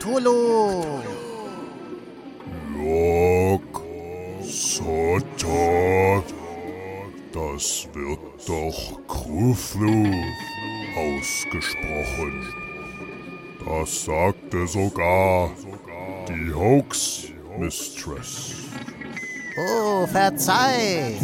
Cthulhu. 0.00 1.02
Lok 2.74 3.82
Sota. 4.40 6.22
Das 7.32 7.86
wird 7.92 8.18
doch 8.48 8.98
Cthulhu 9.06 10.10
ausgesprochen. 10.96 12.48
Das 13.62 14.04
sagte 14.06 14.66
sogar 14.66 15.50
die 16.28 16.52
Hoax 16.54 17.26
Mistress. 17.58 18.54
Oh, 19.58 20.06
verzeih. 20.06 21.18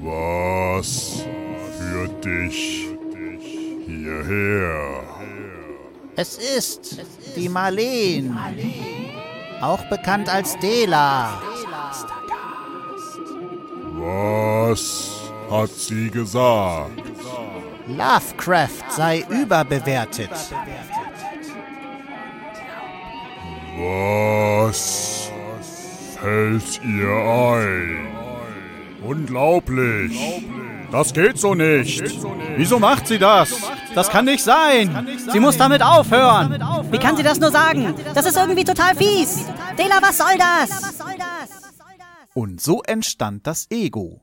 Was 0.00 1.26
führt 1.78 2.24
dich 2.24 2.88
hierher? 3.86 5.11
Es 6.22 6.38
ist 6.38 7.00
die 7.34 7.48
Marleen. 7.48 8.38
Auch 9.60 9.82
bekannt 9.86 10.28
als 10.28 10.56
Dela. 10.60 11.42
Was 13.94 15.10
hat 15.50 15.70
sie 15.70 16.08
gesagt? 16.10 16.92
Lovecraft 17.88 18.84
sei 18.90 19.24
überbewertet. 19.28 20.30
Was 23.76 25.28
fällt 26.20 26.80
ihr 26.84 27.16
ein? 27.56 28.06
Unglaublich. 29.02 30.46
Das 30.92 31.12
geht 31.12 31.36
so 31.36 31.56
nicht. 31.56 32.04
Wieso 32.56 32.78
macht 32.78 33.08
sie 33.08 33.18
das? 33.18 33.71
Das 33.94 34.08
kann 34.08 34.24
nicht 34.24 34.42
sein. 34.42 35.06
Sie 35.30 35.40
muss 35.40 35.56
damit 35.58 35.82
aufhören. 35.82 36.52
Wie 36.90 36.98
kann 36.98 37.16
sie 37.16 37.22
das 37.22 37.38
nur 37.38 37.50
sagen? 37.50 37.94
Das 38.14 38.26
ist 38.26 38.36
irgendwie 38.36 38.64
total 38.64 38.94
fies. 38.94 39.46
Dela, 39.78 40.00
was 40.00 40.18
soll 40.18 40.38
das? 40.38 40.70
Und 42.34 42.60
so 42.60 42.82
entstand 42.82 43.46
das 43.46 43.66
Ego. 43.70 44.22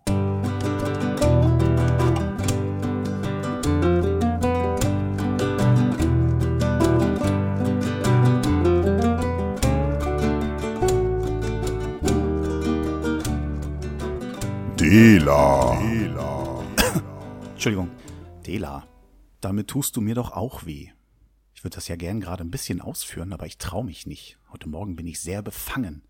Dela. 14.79 15.77
Entschuldigung. 17.51 17.89
Dela, 18.47 18.83
damit 19.41 19.67
tust 19.67 19.95
du 19.95 20.01
mir 20.01 20.15
doch 20.15 20.31
auch 20.31 20.65
weh. 20.65 20.91
Ich 21.53 21.63
würde 21.63 21.75
das 21.75 21.87
ja 21.87 21.95
gern 21.95 22.21
gerade 22.21 22.43
ein 22.43 22.51
bisschen 22.51 22.81
ausführen, 22.81 23.33
aber 23.33 23.45
ich 23.45 23.57
traue 23.57 23.83
mich 23.83 24.05
nicht. 24.05 24.37
Heute 24.51 24.69
Morgen 24.69 24.95
bin 24.95 25.07
ich 25.07 25.19
sehr 25.19 25.41
befangen. 25.41 26.03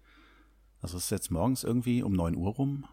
Also 0.82 0.98
es 0.98 1.06
ist 1.06 1.10
jetzt 1.10 1.32
morgens 1.32 1.64
irgendwie 1.64 2.04
um 2.04 2.14
neun 2.14 2.36
Uhr 2.36 2.52
rum. 2.52 2.86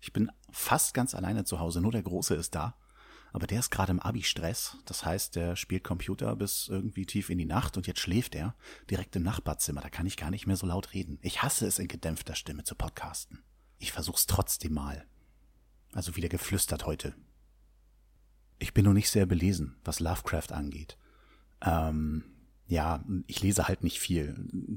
Ich 0.00 0.12
bin 0.12 0.30
fast 0.50 0.94
ganz 0.94 1.14
alleine 1.14 1.44
zu 1.44 1.60
Hause, 1.60 1.80
nur 1.80 1.92
der 1.92 2.02
Große 2.02 2.34
ist 2.34 2.54
da. 2.54 2.76
Aber 3.32 3.46
der 3.46 3.60
ist 3.60 3.70
gerade 3.70 3.92
im 3.92 4.00
Abi-Stress. 4.00 4.78
Das 4.86 5.04
heißt, 5.04 5.36
der 5.36 5.54
spielt 5.54 5.84
Computer 5.84 6.34
bis 6.34 6.68
irgendwie 6.68 7.04
tief 7.04 7.28
in 7.28 7.38
die 7.38 7.44
Nacht 7.44 7.76
und 7.76 7.86
jetzt 7.86 8.00
schläft 8.00 8.34
er 8.34 8.54
direkt 8.90 9.14
im 9.16 9.22
Nachbarzimmer. 9.22 9.82
Da 9.82 9.90
kann 9.90 10.06
ich 10.06 10.16
gar 10.16 10.30
nicht 10.30 10.46
mehr 10.46 10.56
so 10.56 10.66
laut 10.66 10.94
reden. 10.94 11.18
Ich 11.20 11.42
hasse 11.42 11.66
es, 11.66 11.78
in 11.78 11.88
gedämpfter 11.88 12.34
Stimme 12.34 12.64
zu 12.64 12.74
podcasten. 12.74 13.42
Ich 13.78 13.92
versuch's 13.92 14.26
trotzdem 14.26 14.72
mal. 14.72 15.06
Also 15.92 16.16
wieder 16.16 16.28
geflüstert 16.28 16.86
heute. 16.86 17.14
Ich 18.58 18.74
bin 18.74 18.84
noch 18.84 18.92
nicht 18.92 19.10
sehr 19.10 19.26
belesen, 19.26 19.76
was 19.84 20.00
Lovecraft 20.00 20.52
angeht. 20.52 20.96
Ähm, 21.64 22.24
ja, 22.66 23.02
ich 23.26 23.42
lese 23.42 23.66
halt 23.66 23.82
nicht 23.82 23.98
viel. 23.98 24.34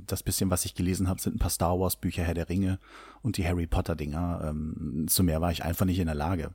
Das 0.07 0.23
bisschen, 0.23 0.49
was 0.49 0.65
ich 0.65 0.75
gelesen 0.75 1.09
habe, 1.09 1.21
sind 1.21 1.35
ein 1.35 1.39
paar 1.39 1.49
Star 1.49 1.79
Wars 1.79 1.97
Bücher, 1.97 2.23
Herr 2.23 2.33
der 2.33 2.47
Ringe 2.47 2.79
und 3.21 3.37
die 3.37 3.45
Harry 3.45 3.67
Potter 3.67 3.95
Dinger. 3.95 4.41
Ähm, 4.45 5.08
zu 5.09 5.23
mehr 5.23 5.41
war 5.41 5.52
ich 5.52 5.64
einfach 5.64 5.86
nicht 5.86 5.99
in 5.99 6.05
der 6.05 6.15
Lage. 6.15 6.53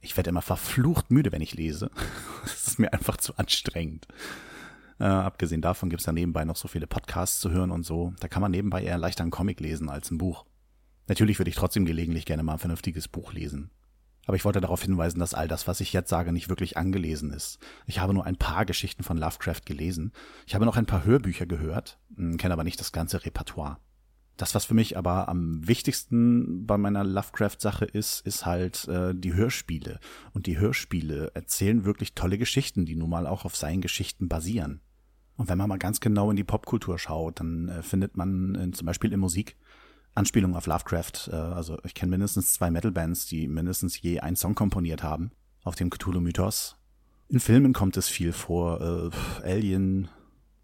Ich 0.00 0.16
werde 0.16 0.30
immer 0.30 0.42
verflucht 0.42 1.10
müde, 1.10 1.30
wenn 1.30 1.42
ich 1.42 1.54
lese. 1.54 1.90
Das 2.42 2.66
ist 2.66 2.78
mir 2.78 2.92
einfach 2.92 3.18
zu 3.18 3.36
anstrengend. 3.36 4.08
Äh, 4.98 5.04
abgesehen 5.04 5.60
davon 5.60 5.90
gibt's 5.90 6.06
da 6.06 6.12
nebenbei 6.12 6.44
noch 6.44 6.56
so 6.56 6.68
viele 6.68 6.86
Podcasts 6.86 7.38
zu 7.40 7.50
hören 7.50 7.70
und 7.70 7.84
so. 7.84 8.14
Da 8.20 8.28
kann 8.28 8.40
man 8.40 8.50
nebenbei 8.50 8.82
eher 8.82 8.98
leichter 8.98 9.22
einen 9.22 9.30
Comic 9.30 9.60
lesen 9.60 9.88
als 9.90 10.10
ein 10.10 10.18
Buch. 10.18 10.46
Natürlich 11.06 11.38
würde 11.38 11.50
ich 11.50 11.56
trotzdem 11.56 11.84
gelegentlich 11.84 12.24
gerne 12.24 12.42
mal 12.42 12.54
ein 12.54 12.58
vernünftiges 12.58 13.08
Buch 13.08 13.32
lesen. 13.32 13.70
Aber 14.26 14.36
ich 14.36 14.44
wollte 14.44 14.60
darauf 14.60 14.82
hinweisen, 14.82 15.18
dass 15.18 15.34
all 15.34 15.48
das, 15.48 15.66
was 15.66 15.80
ich 15.80 15.92
jetzt 15.92 16.10
sage, 16.10 16.32
nicht 16.32 16.48
wirklich 16.48 16.76
angelesen 16.76 17.32
ist. 17.32 17.58
Ich 17.86 17.98
habe 17.98 18.14
nur 18.14 18.24
ein 18.24 18.36
paar 18.36 18.64
Geschichten 18.64 19.02
von 19.02 19.18
Lovecraft 19.18 19.62
gelesen. 19.64 20.12
Ich 20.46 20.54
habe 20.54 20.64
noch 20.64 20.76
ein 20.76 20.86
paar 20.86 21.04
Hörbücher 21.04 21.46
gehört, 21.46 21.98
hm, 22.16 22.36
kenne 22.36 22.54
aber 22.54 22.64
nicht 22.64 22.80
das 22.80 22.92
ganze 22.92 23.24
Repertoire. 23.24 23.78
Das, 24.36 24.54
was 24.54 24.64
für 24.64 24.74
mich 24.74 24.96
aber 24.96 25.28
am 25.28 25.66
wichtigsten 25.66 26.66
bei 26.66 26.78
meiner 26.78 27.04
Lovecraft-Sache 27.04 27.84
ist, 27.84 28.20
ist 28.26 28.46
halt 28.46 28.88
äh, 28.88 29.14
die 29.14 29.34
Hörspiele. 29.34 30.00
Und 30.32 30.46
die 30.46 30.58
Hörspiele 30.58 31.32
erzählen 31.34 31.84
wirklich 31.84 32.14
tolle 32.14 32.38
Geschichten, 32.38 32.86
die 32.86 32.96
nun 32.96 33.10
mal 33.10 33.26
auch 33.26 33.44
auf 33.44 33.56
seinen 33.56 33.82
Geschichten 33.82 34.28
basieren. 34.28 34.80
Und 35.36 35.48
wenn 35.48 35.58
man 35.58 35.68
mal 35.68 35.78
ganz 35.78 36.00
genau 36.00 36.30
in 36.30 36.36
die 36.36 36.44
Popkultur 36.44 36.98
schaut, 36.98 37.40
dann 37.40 37.68
äh, 37.68 37.82
findet 37.82 38.16
man 38.16 38.54
äh, 38.54 38.70
zum 38.70 38.86
Beispiel 38.86 39.12
in 39.12 39.20
Musik 39.20 39.56
Anspielungen 40.14 40.56
auf 40.56 40.66
Lovecraft. 40.66 41.28
Äh, 41.30 41.36
also 41.36 41.78
ich 41.84 41.94
kenne 41.94 42.10
mindestens 42.10 42.54
zwei 42.54 42.70
Metal-Bands, 42.70 43.26
die 43.26 43.48
mindestens 43.48 44.00
je 44.00 44.20
einen 44.20 44.36
Song 44.36 44.54
komponiert 44.54 45.02
haben 45.02 45.32
auf 45.64 45.74
dem 45.74 45.90
Cthulhu-Mythos. 45.90 46.76
In 47.28 47.40
Filmen 47.40 47.72
kommt 47.72 47.96
es 47.96 48.08
viel 48.08 48.32
vor. 48.32 49.10
Äh, 49.42 49.46
Alien, 49.48 50.08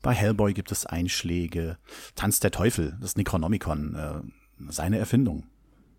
bei 0.02 0.12
Hellboy 0.12 0.52
gibt 0.52 0.70
es 0.70 0.86
Einschläge. 0.86 1.78
Tanz 2.14 2.40
der 2.40 2.50
Teufel, 2.50 2.96
das 3.00 3.16
Necronomicon, 3.16 3.94
äh, 3.94 4.20
seine 4.68 4.98
Erfindung. 4.98 5.46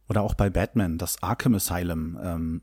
Oder 0.08 0.22
auch 0.22 0.34
bei 0.34 0.50
Batman, 0.50 0.98
das 0.98 1.22
Arkham 1.24 1.56
Asylum. 1.56 2.18
Ähm, 2.22 2.62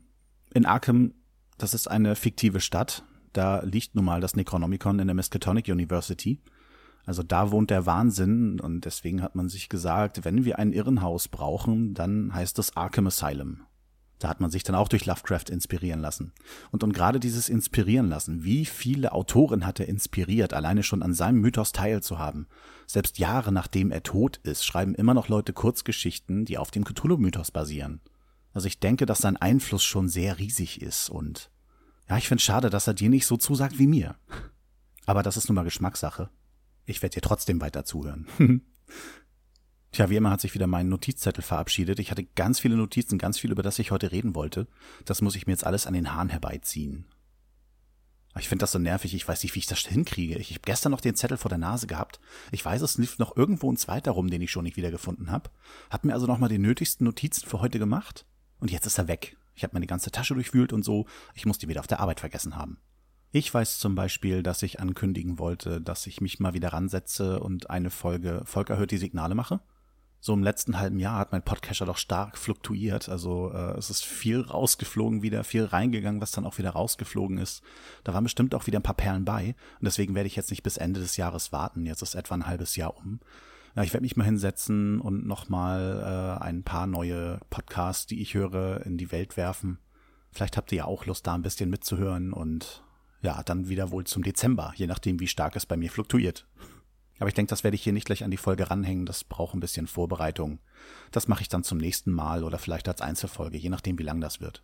in 0.53 0.65
Arkham, 0.65 1.13
das 1.57 1.73
ist 1.73 1.87
eine 1.87 2.15
fiktive 2.15 2.59
Stadt. 2.59 3.03
Da 3.33 3.61
liegt 3.61 3.95
nun 3.95 4.05
mal 4.05 4.21
das 4.21 4.35
Necronomicon 4.35 4.99
in 4.99 5.07
der 5.07 5.15
Miskatonic 5.15 5.67
University. 5.67 6.39
Also 7.07 7.23
da 7.23 7.51
wohnt 7.51 7.69
der 7.69 7.85
Wahnsinn 7.85 8.59
und 8.59 8.83
deswegen 8.83 9.21
hat 9.23 9.33
man 9.33 9.47
sich 9.47 9.69
gesagt, 9.69 10.25
wenn 10.25 10.43
wir 10.43 10.59
ein 10.59 10.73
Irrenhaus 10.73 11.29
brauchen, 11.29 11.93
dann 11.93 12.33
heißt 12.33 12.59
es 12.59 12.75
Arkham 12.75 13.07
Asylum. 13.07 13.61
Da 14.19 14.27
hat 14.27 14.41
man 14.41 14.51
sich 14.51 14.63
dann 14.63 14.75
auch 14.75 14.89
durch 14.89 15.05
Lovecraft 15.05 15.49
inspirieren 15.49 16.01
lassen. 16.01 16.33
Und, 16.69 16.83
und 16.83 16.91
gerade 16.91 17.21
dieses 17.21 17.47
Inspirieren 17.47 18.09
lassen, 18.09 18.43
wie 18.43 18.65
viele 18.65 19.13
Autoren 19.13 19.65
hat 19.65 19.79
er 19.79 19.87
inspiriert, 19.87 20.53
alleine 20.53 20.83
schon 20.83 21.01
an 21.01 21.13
seinem 21.13 21.39
Mythos 21.39 21.71
teilzuhaben. 21.71 22.47
Selbst 22.87 23.19
Jahre 23.19 23.53
nachdem 23.53 23.89
er 23.89 24.03
tot 24.03 24.37
ist, 24.43 24.65
schreiben 24.65 24.93
immer 24.93 25.13
noch 25.13 25.29
Leute 25.29 25.53
Kurzgeschichten, 25.53 26.43
die 26.43 26.57
auf 26.57 26.71
dem 26.71 26.83
Cthulhu-Mythos 26.83 27.51
basieren. 27.51 28.01
Also 28.53 28.67
ich 28.67 28.81
denke, 28.81 29.05
dass 29.05 29.19
sein 29.19 29.37
Einfluss 29.37 29.85
schon 29.85 30.09
sehr 30.09 30.39
riesig 30.39 30.81
ist 30.81 31.09
und 31.09 31.51
ja, 32.09 32.17
ich 32.17 32.27
finde 32.27 32.43
schade, 32.43 32.69
dass 32.69 32.87
er 32.87 32.93
dir 32.93 33.09
nicht 33.09 33.27
so 33.27 33.37
zusagt 33.37 33.79
wie 33.79 33.87
mir. 33.87 34.15
Aber 35.05 35.23
das 35.23 35.37
ist 35.37 35.47
nun 35.47 35.55
mal 35.55 35.63
Geschmackssache. 35.63 36.29
Ich 36.87 37.03
werde 37.03 37.15
dir 37.15 37.21
trotzdem 37.21 37.61
weiter 37.61 37.85
zuhören. 37.85 38.27
Tja, 39.91 40.09
wie 40.09 40.15
immer 40.15 40.31
hat 40.31 40.41
sich 40.41 40.53
wieder 40.53 40.67
mein 40.67 40.89
Notizzettel 40.89 41.43
verabschiedet. 41.43 41.99
Ich 41.99 42.11
hatte 42.11 42.23
ganz 42.23 42.59
viele 42.59 42.77
Notizen, 42.77 43.17
ganz 43.17 43.39
viel, 43.39 43.51
über 43.51 43.61
das 43.61 43.77
ich 43.77 43.91
heute 43.91 44.11
reden 44.11 44.35
wollte. 44.35 44.67
Das 45.05 45.21
muss 45.21 45.35
ich 45.35 45.47
mir 45.47 45.53
jetzt 45.53 45.65
alles 45.65 45.85
an 45.85 45.93
den 45.93 46.13
Haaren 46.13 46.29
herbeiziehen. 46.29 47.05
Ich 48.39 48.47
finde 48.47 48.63
das 48.63 48.71
so 48.71 48.79
nervig, 48.79 49.13
ich 49.13 49.27
weiß 49.27 49.43
nicht, 49.43 49.55
wie 49.55 49.59
ich 49.59 49.65
das 49.65 49.79
hinkriege. 49.79 50.37
Ich 50.37 50.51
habe 50.51 50.61
gestern 50.63 50.91
noch 50.91 51.01
den 51.01 51.15
Zettel 51.15 51.37
vor 51.37 51.49
der 51.49 51.57
Nase 51.57 51.87
gehabt. 51.87 52.19
Ich 52.51 52.63
weiß, 52.63 52.81
es 52.81 52.97
lief 52.97 53.17
noch 53.17 53.35
irgendwo 53.35 53.71
ein 53.71 53.77
zweiter 53.77 54.11
rum, 54.11 54.29
den 54.29 54.41
ich 54.41 54.51
schon 54.51 54.63
nicht 54.63 54.77
wiedergefunden 54.77 55.31
habe. 55.31 55.49
Hab 55.89 56.05
mir 56.05 56.13
also 56.13 56.27
nochmal 56.27 56.49
die 56.49 56.59
nötigsten 56.59 57.05
Notizen 57.05 57.47
für 57.47 57.59
heute 57.59 57.79
gemacht. 57.79 58.25
Und 58.59 58.71
jetzt 58.71 58.85
ist 58.85 58.97
er 58.97 59.07
weg. 59.07 59.37
Ich 59.55 59.63
habe 59.63 59.73
meine 59.73 59.87
ganze 59.87 60.11
Tasche 60.11 60.35
durchwühlt 60.35 60.71
und 60.71 60.83
so. 60.83 61.05
Ich 61.33 61.45
muss 61.45 61.57
die 61.57 61.67
wieder 61.67 61.79
auf 61.79 61.87
der 61.87 61.99
Arbeit 61.99 62.19
vergessen 62.19 62.55
haben. 62.55 62.77
Ich 63.31 63.53
weiß 63.53 63.79
zum 63.79 63.95
Beispiel, 63.95 64.41
dass 64.41 64.63
ich 64.63 64.79
ankündigen 64.79 65.37
wollte, 65.37 65.81
dass 65.81 66.07
ich 66.07 66.21
mich 66.21 66.39
mal 66.39 66.53
wieder 66.53 66.69
ransetze 66.69 67.39
und 67.39 67.69
eine 67.69 67.89
Folge 67.89 68.41
Volker 68.45 68.77
hört 68.77 68.91
die 68.91 68.97
Signale 68.97 69.35
mache. 69.35 69.59
So 70.19 70.33
im 70.33 70.43
letzten 70.43 70.79
halben 70.79 70.99
Jahr 70.99 71.19
hat 71.19 71.31
mein 71.31 71.43
Podcatcher 71.43 71.85
doch 71.85 71.97
stark 71.97 72.37
fluktuiert. 72.37 73.07
Also 73.07 73.51
äh, 73.53 73.77
es 73.77 73.89
ist 73.89 74.03
viel 74.03 74.41
rausgeflogen 74.41 75.21
wieder, 75.21 75.43
viel 75.43 75.65
reingegangen, 75.65 76.21
was 76.21 76.31
dann 76.31 76.45
auch 76.45 76.57
wieder 76.57 76.71
rausgeflogen 76.71 77.37
ist. 77.37 77.61
Da 78.03 78.13
waren 78.13 78.23
bestimmt 78.23 78.55
auch 78.55 78.65
wieder 78.65 78.79
ein 78.79 78.83
paar 78.83 78.95
Perlen 78.95 79.25
bei. 79.25 79.55
Und 79.79 79.85
deswegen 79.85 80.15
werde 80.15 80.27
ich 80.27 80.35
jetzt 80.35 80.49
nicht 80.49 80.63
bis 80.63 80.77
Ende 80.77 80.99
des 80.99 81.17
Jahres 81.17 81.51
warten. 81.51 81.85
Jetzt 81.85 82.01
ist 82.01 82.15
etwa 82.15 82.33
ein 82.33 82.47
halbes 82.47 82.75
Jahr 82.75 82.97
um. 82.97 83.19
Ja, 83.75 83.83
ich 83.83 83.93
werde 83.93 84.03
mich 84.03 84.17
mal 84.17 84.23
hinsetzen 84.23 84.99
und 84.99 85.27
nochmal 85.27 86.39
äh, 86.41 86.43
ein 86.43 86.63
paar 86.63 86.87
neue 86.87 87.39
Podcasts, 87.51 88.07
die 88.07 88.21
ich 88.21 88.33
höre, 88.33 88.85
in 88.85 88.97
die 88.97 89.11
Welt 89.11 89.37
werfen. 89.37 89.77
Vielleicht 90.31 90.57
habt 90.57 90.71
ihr 90.71 90.79
ja 90.79 90.85
auch 90.85 91.05
Lust, 91.05 91.27
da 91.27 91.35
ein 91.35 91.43
bisschen 91.43 91.69
mitzuhören 91.69 92.33
und 92.33 92.83
ja, 93.21 93.41
dann 93.43 93.69
wieder 93.69 93.91
wohl 93.91 94.05
zum 94.05 94.23
Dezember, 94.23 94.73
je 94.75 94.87
nachdem, 94.87 95.19
wie 95.19 95.27
stark 95.27 95.55
es 95.55 95.65
bei 95.65 95.77
mir 95.77 95.91
fluktuiert. 95.91 96.47
Aber 97.19 97.27
ich 97.27 97.33
denke, 97.33 97.49
das 97.49 97.63
werde 97.63 97.75
ich 97.75 97.83
hier 97.83 97.93
nicht 97.93 98.05
gleich 98.05 98.23
an 98.23 98.31
die 98.31 98.37
Folge 98.37 98.69
ranhängen. 98.69 99.05
Das 99.05 99.23
braucht 99.23 99.55
ein 99.55 99.59
bisschen 99.59 99.87
Vorbereitung. 99.87 100.59
Das 101.11 101.27
mache 101.27 101.41
ich 101.41 101.49
dann 101.49 101.63
zum 101.63 101.79
nächsten 101.79 102.11
Mal 102.11 102.43
oder 102.43 102.59
vielleicht 102.59 102.87
als 102.87 103.01
Einzelfolge, 103.01 103.57
je 103.57 103.69
nachdem, 103.69 103.97
wie 103.97 104.03
lang 104.03 104.21
das 104.21 104.39
wird. 104.39 104.63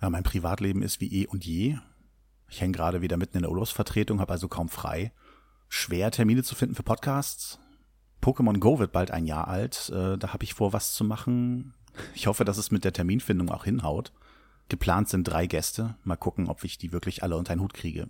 Ja, 0.00 0.10
mein 0.10 0.24
Privatleben 0.24 0.82
ist 0.82 1.00
wie 1.00 1.22
eh 1.22 1.26
und 1.26 1.44
je. 1.44 1.78
Ich 2.48 2.60
hänge 2.60 2.72
gerade 2.72 3.02
wieder 3.02 3.16
mitten 3.16 3.36
in 3.36 3.42
der 3.42 3.50
Urlaubsvertretung, 3.50 4.20
habe 4.20 4.32
also 4.32 4.48
kaum 4.48 4.68
frei. 4.68 5.12
schwer, 5.68 6.10
Termine 6.10 6.42
zu 6.42 6.56
finden 6.56 6.74
für 6.74 6.82
Podcasts. 6.82 7.60
Pokémon 8.20 8.58
Go 8.58 8.80
wird 8.80 8.90
bald 8.90 9.12
ein 9.12 9.24
Jahr 9.24 9.46
alt. 9.46 9.90
Äh, 9.94 10.18
da 10.18 10.32
habe 10.32 10.42
ich 10.42 10.54
vor, 10.54 10.72
was 10.72 10.94
zu 10.94 11.04
machen. 11.04 11.74
Ich 12.14 12.26
hoffe, 12.26 12.44
dass 12.44 12.58
es 12.58 12.72
mit 12.72 12.84
der 12.84 12.92
Terminfindung 12.92 13.50
auch 13.50 13.64
hinhaut. 13.64 14.12
Geplant 14.70 15.08
sind 15.08 15.24
drei 15.24 15.46
Gäste. 15.46 15.96
Mal 16.04 16.16
gucken, 16.16 16.48
ob 16.48 16.64
ich 16.64 16.78
die 16.78 16.92
wirklich 16.92 17.22
alle 17.22 17.36
unter 17.36 17.52
einen 17.52 17.60
Hut 17.60 17.74
kriege. 17.74 18.08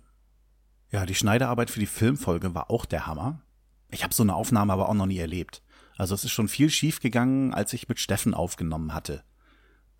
Ja, 0.91 1.05
die 1.05 1.15
Schneiderarbeit 1.15 1.69
für 1.69 1.79
die 1.79 1.85
Filmfolge 1.85 2.53
war 2.53 2.69
auch 2.69 2.85
der 2.85 3.07
Hammer. 3.07 3.41
Ich 3.89 4.03
habe 4.03 4.13
so 4.13 4.23
eine 4.23 4.35
Aufnahme 4.35 4.71
aber 4.71 4.87
auch 4.87 4.93
noch 4.93 5.05
nie 5.05 5.17
erlebt. 5.17 5.61
Also 5.97 6.15
es 6.15 6.23
ist 6.23 6.31
schon 6.31 6.47
viel 6.47 6.69
schief 6.69 6.99
gegangen, 6.99 7.53
als 7.53 7.73
ich 7.73 7.89
mit 7.89 7.99
Steffen 7.99 8.33
aufgenommen 8.33 8.93
hatte. 8.93 9.23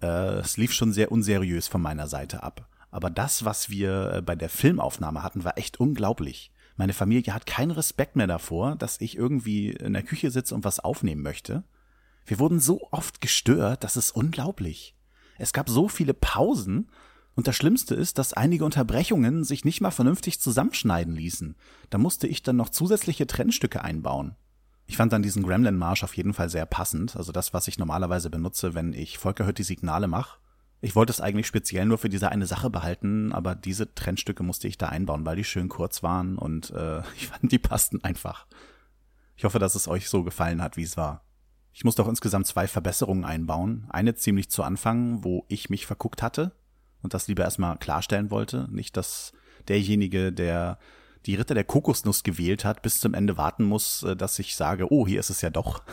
Äh, 0.02 0.40
es 0.40 0.58
lief 0.58 0.74
schon 0.74 0.94
sehr 0.94 1.12
unseriös 1.12 1.68
von 1.68 1.82
meiner 1.82 2.08
Seite 2.08 2.44
ab. 2.44 2.68
Aber 2.90 3.10
das, 3.10 3.46
was 3.46 3.70
wir 3.70 4.14
äh, 4.14 4.22
bei 4.22 4.36
der 4.36 4.50
Filmaufnahme 4.50 5.24
hatten, 5.24 5.44
war 5.44 5.58
echt 5.58 5.80
unglaublich. 5.80 6.52
Meine 6.76 6.94
Familie 6.94 7.34
hat 7.34 7.46
keinen 7.46 7.72
Respekt 7.72 8.16
mehr 8.16 8.28
davor, 8.28 8.76
dass 8.76 9.02
ich 9.02 9.18
irgendwie 9.18 9.72
in 9.72 9.94
der 9.94 10.04
Küche 10.04 10.32
sitze 10.32 10.56
und 10.56 10.64
was 10.64 10.80
aufnehmen 10.80 11.22
möchte. 11.22 11.64
Wir 12.26 12.40
wurden 12.40 12.60
so 12.60 12.88
oft 12.92 13.22
gestört, 13.22 13.84
das 13.84 13.98
ist 13.98 14.12
unglaublich. 14.12 14.96
Es 15.42 15.54
gab 15.54 15.70
so 15.70 15.88
viele 15.88 16.14
Pausen 16.14 16.88
und 17.36 17.48
das 17.48 17.56
Schlimmste 17.56 17.96
ist, 17.96 18.20
dass 18.20 18.34
einige 18.34 18.64
Unterbrechungen 18.64 19.44
sich 19.44 19.66
nicht 19.66 19.82
mal 19.82 19.90
vernünftig 19.90 20.40
zusammenschneiden 20.40 21.16
ließen. 21.16 21.56
Da 21.90 21.98
musste 21.98 22.28
ich 22.28 22.44
dann 22.44 22.58
noch 22.58 22.70
zusätzliche 22.70 23.26
Trennstücke 23.26 23.84
einbauen. 23.84 24.36
Ich 24.86 24.98
fand 24.98 25.14
dann 25.14 25.24
diesen 25.24 25.42
Gremlin-Marsch 25.42 26.04
auf 26.04 26.16
jeden 26.16 26.36
Fall 26.36 26.50
sehr 26.50 26.68
passend, 26.68 27.16
also 27.16 27.32
das, 27.32 27.54
was 27.54 27.68
ich 27.68 27.80
normalerweise 27.80 28.30
benutze, 28.30 28.76
wenn 28.76 28.94
ich 28.94 29.18
Volker 29.18 29.46
Hört 29.46 29.58
die 29.58 29.64
Signale 29.64 30.08
mache. 30.08 30.38
Ich 30.80 30.96
wollte 30.96 31.12
es 31.12 31.22
eigentlich 31.22 31.48
speziell 31.48 31.86
nur 31.86 31.98
für 31.98 32.10
diese 32.10 32.30
eine 32.30 32.46
Sache 32.46 32.70
behalten, 32.70 33.34
aber 33.34 33.56
diese 33.56 33.96
Trennstücke 33.96 34.44
musste 34.44 34.68
ich 34.68 34.78
da 34.78 34.90
einbauen, 34.90 35.26
weil 35.26 35.38
die 35.38 35.44
schön 35.44 35.70
kurz 35.70 36.04
waren 36.04 36.38
und 36.38 36.70
äh, 36.70 37.00
ich 37.16 37.30
fand, 37.30 37.52
die 37.52 37.60
passten 37.60 38.04
einfach. 38.04 38.46
Ich 39.38 39.44
hoffe, 39.44 39.58
dass 39.58 39.74
es 39.74 39.88
euch 39.88 40.08
so 40.08 40.24
gefallen 40.24 40.62
hat, 40.62 40.78
wie 40.78 40.84
es 40.84 40.98
war. 40.98 41.24
Ich 41.74 41.84
musste 41.84 42.04
auch 42.04 42.08
insgesamt 42.08 42.48
zwei 42.48 42.68
Verbesserungen 42.68 43.26
einbauen. 43.26 43.88
Eine 43.90 44.16
ziemlich 44.16 44.50
zu 44.50 44.64
Anfang, 44.64 45.24
wo 45.24 45.46
ich 45.48 45.70
mich 45.70 45.86
verguckt 45.86 46.22
hatte 46.22 46.52
und 47.02 47.14
das 47.14 47.28
lieber 47.28 47.44
erstmal 47.44 47.78
klarstellen 47.78 48.30
wollte. 48.32 48.68
Nicht, 48.72 48.98
dass 48.98 49.34
derjenige, 49.68 50.32
der 50.32 50.78
die 51.26 51.36
Ritter 51.36 51.54
der 51.54 51.64
Kokosnuss 51.64 52.24
gewählt 52.24 52.66
hat, 52.66 52.82
bis 52.82 53.00
zum 53.00 53.14
Ende 53.14 53.38
warten 53.38 53.64
muss, 53.64 54.04
äh, 54.04 54.16
dass 54.16 54.40
ich 54.40 54.56
sage, 54.56 54.92
oh, 54.92 55.08
hier 55.08 55.20
ist 55.20 55.30
es 55.30 55.42
ja 55.42 55.50
doch. 55.50 55.84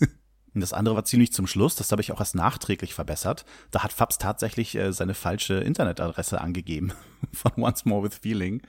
Und 0.54 0.60
das 0.60 0.72
andere 0.72 0.96
war 0.96 1.04
ziemlich 1.04 1.32
zum 1.32 1.46
Schluss, 1.46 1.76
das 1.76 1.92
habe 1.92 2.02
ich 2.02 2.12
auch 2.12 2.20
erst 2.20 2.34
nachträglich 2.34 2.92
verbessert. 2.92 3.44
Da 3.70 3.82
hat 3.82 3.92
Fabs 3.92 4.18
tatsächlich 4.18 4.74
äh, 4.74 4.92
seine 4.92 5.14
falsche 5.14 5.54
Internetadresse 5.54 6.40
angegeben 6.40 6.92
von 7.32 7.52
Once 7.56 7.84
More 7.84 8.04
with 8.04 8.18
Feeling. 8.18 8.62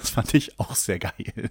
Das 0.00 0.10
fand 0.10 0.34
ich 0.34 0.58
auch 0.58 0.74
sehr 0.74 0.98
geil. 0.98 1.50